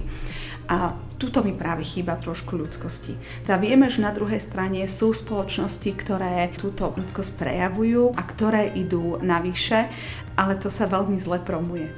A 0.65 0.95
tuto 1.19 1.45
mi 1.45 1.53
práve 1.53 1.85
chýba 1.85 2.17
trošku 2.17 2.57
ľudskosti. 2.57 3.13
Tá 3.45 3.59
vieme, 3.59 3.91
že 3.91 4.01
na 4.01 4.09
druhej 4.15 4.41
strane 4.41 4.87
sú 4.89 5.13
spoločnosti, 5.13 5.91
ktoré 5.93 6.55
túto 6.57 6.89
ľudskosť 6.95 7.37
prejavujú 7.37 8.15
a 8.17 8.21
ktoré 8.25 8.73
idú 8.73 9.21
navyše, 9.21 9.91
ale 10.39 10.57
to 10.57 10.73
sa 10.73 10.89
veľmi 10.89 11.19
zle 11.21 11.37
promuje. 11.43 11.91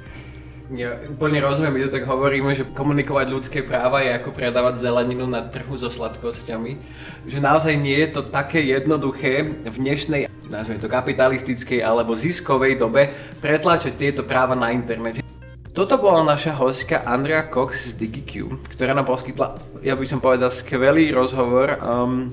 Ja 0.67 0.99
úplne 1.07 1.39
rozumiem, 1.39 1.79
my 1.79 1.81
to 1.87 1.95
tak 1.95 2.03
hovoríme, 2.03 2.51
že 2.51 2.67
komunikovať 2.67 3.27
ľudské 3.31 3.59
práva 3.63 4.03
je 4.03 4.11
ako 4.11 4.35
predávať 4.35 4.83
zeleninu 4.83 5.23
na 5.23 5.47
trhu 5.47 5.71
so 5.79 5.87
sladkosťami. 5.87 6.75
Že 7.23 7.39
naozaj 7.39 7.73
nie 7.79 7.95
je 8.03 8.19
to 8.19 8.27
také 8.27 8.59
jednoduché 8.59 9.47
v 9.63 9.75
dnešnej, 9.79 10.27
nazvime 10.51 10.83
to 10.83 10.91
kapitalistickej 10.91 11.79
alebo 11.79 12.19
ziskovej 12.19 12.75
dobe 12.83 13.15
pretláčať 13.39 13.95
tieto 13.95 14.27
práva 14.27 14.59
na 14.59 14.75
internete. 14.75 15.23
Toto 15.71 15.95
bola 15.95 16.35
naša 16.35 16.51
hostka 16.59 16.99
Andrea 17.07 17.47
Cox 17.47 17.95
z 17.95 18.03
DigiQ, 18.03 18.59
ktorá 18.67 18.91
nám 18.91 19.07
poskytla, 19.07 19.55
ja 19.79 19.95
by 19.95 20.03
som 20.03 20.19
povedal, 20.19 20.51
skvelý 20.51 21.15
rozhovor, 21.15 21.79
um, 21.79 22.27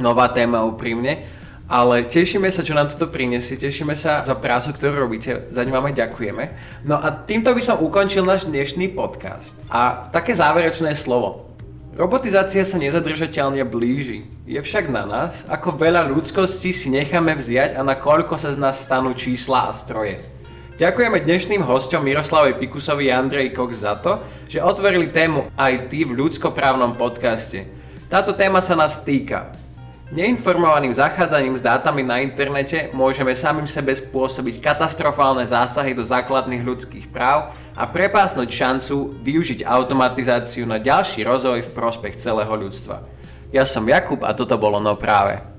nová 0.00 0.32
téma 0.32 0.64
úprimne 0.64 1.33
ale 1.64 2.04
tešíme 2.04 2.44
sa, 2.52 2.60
čo 2.60 2.76
nám 2.76 2.92
toto 2.92 3.08
prinesie, 3.08 3.56
tešíme 3.56 3.96
sa 3.96 4.20
za 4.20 4.36
prácu, 4.36 4.76
ktorú 4.76 5.08
robíte, 5.08 5.48
za 5.48 5.64
ňu 5.64 5.72
vám 5.72 5.88
aj 5.88 5.96
ďakujeme. 5.96 6.44
No 6.84 7.00
a 7.00 7.08
týmto 7.08 7.56
by 7.56 7.62
som 7.64 7.80
ukončil 7.80 8.20
náš 8.20 8.44
dnešný 8.44 8.92
podcast. 8.92 9.56
A 9.72 10.04
také 10.12 10.36
záverečné 10.36 10.92
slovo. 10.92 11.48
Robotizácia 11.94 12.66
sa 12.66 12.76
nezadržateľne 12.76 13.62
blíži. 13.64 14.26
Je 14.44 14.58
však 14.58 14.90
na 14.90 15.06
nás, 15.06 15.46
ako 15.46 15.78
veľa 15.78 16.04
ľudskosti 16.10 16.74
si 16.74 16.90
necháme 16.90 17.32
vziať 17.38 17.78
a 17.78 17.86
na 17.86 17.94
koľko 17.94 18.34
sa 18.34 18.50
z 18.50 18.58
nás 18.58 18.82
stanú 18.82 19.14
čísla 19.14 19.70
a 19.70 19.72
stroje. 19.72 20.18
Ďakujeme 20.74 21.22
dnešným 21.22 21.62
hostom 21.62 22.02
Miroslavej 22.02 22.58
Pikusovi 22.58 23.06
a 23.14 23.22
Andrej 23.22 23.54
Cox 23.54 23.86
za 23.86 23.94
to, 24.02 24.18
že 24.50 24.58
otvorili 24.58 25.06
tému 25.06 25.54
IT 25.54 25.94
v 25.94 26.18
ľudskoprávnom 26.18 26.98
podcaste. 26.98 27.62
Táto 28.10 28.34
téma 28.34 28.58
sa 28.58 28.74
nás 28.74 28.98
týka. 29.06 29.54
Neinformovaným 30.14 30.94
zachádzaním 30.94 31.58
s 31.58 31.66
dátami 31.66 32.06
na 32.06 32.22
internete 32.22 32.86
môžeme 32.94 33.34
samým 33.34 33.66
sebe 33.66 33.98
spôsobiť 33.98 34.62
katastrofálne 34.62 35.42
zásahy 35.42 35.90
do 35.90 36.06
základných 36.06 36.62
ľudských 36.62 37.10
práv 37.10 37.50
a 37.74 37.82
prepásnuť 37.82 38.46
šancu 38.46 39.18
využiť 39.26 39.66
automatizáciu 39.66 40.70
na 40.70 40.78
ďalší 40.78 41.26
rozvoj 41.26 41.66
v 41.66 41.74
prospech 41.74 42.14
celého 42.14 42.54
ľudstva. 42.54 43.02
Ja 43.50 43.66
som 43.66 43.82
Jakub 43.90 44.22
a 44.22 44.30
toto 44.38 44.54
bolo 44.54 44.78
No 44.78 44.94
práve. 44.94 45.53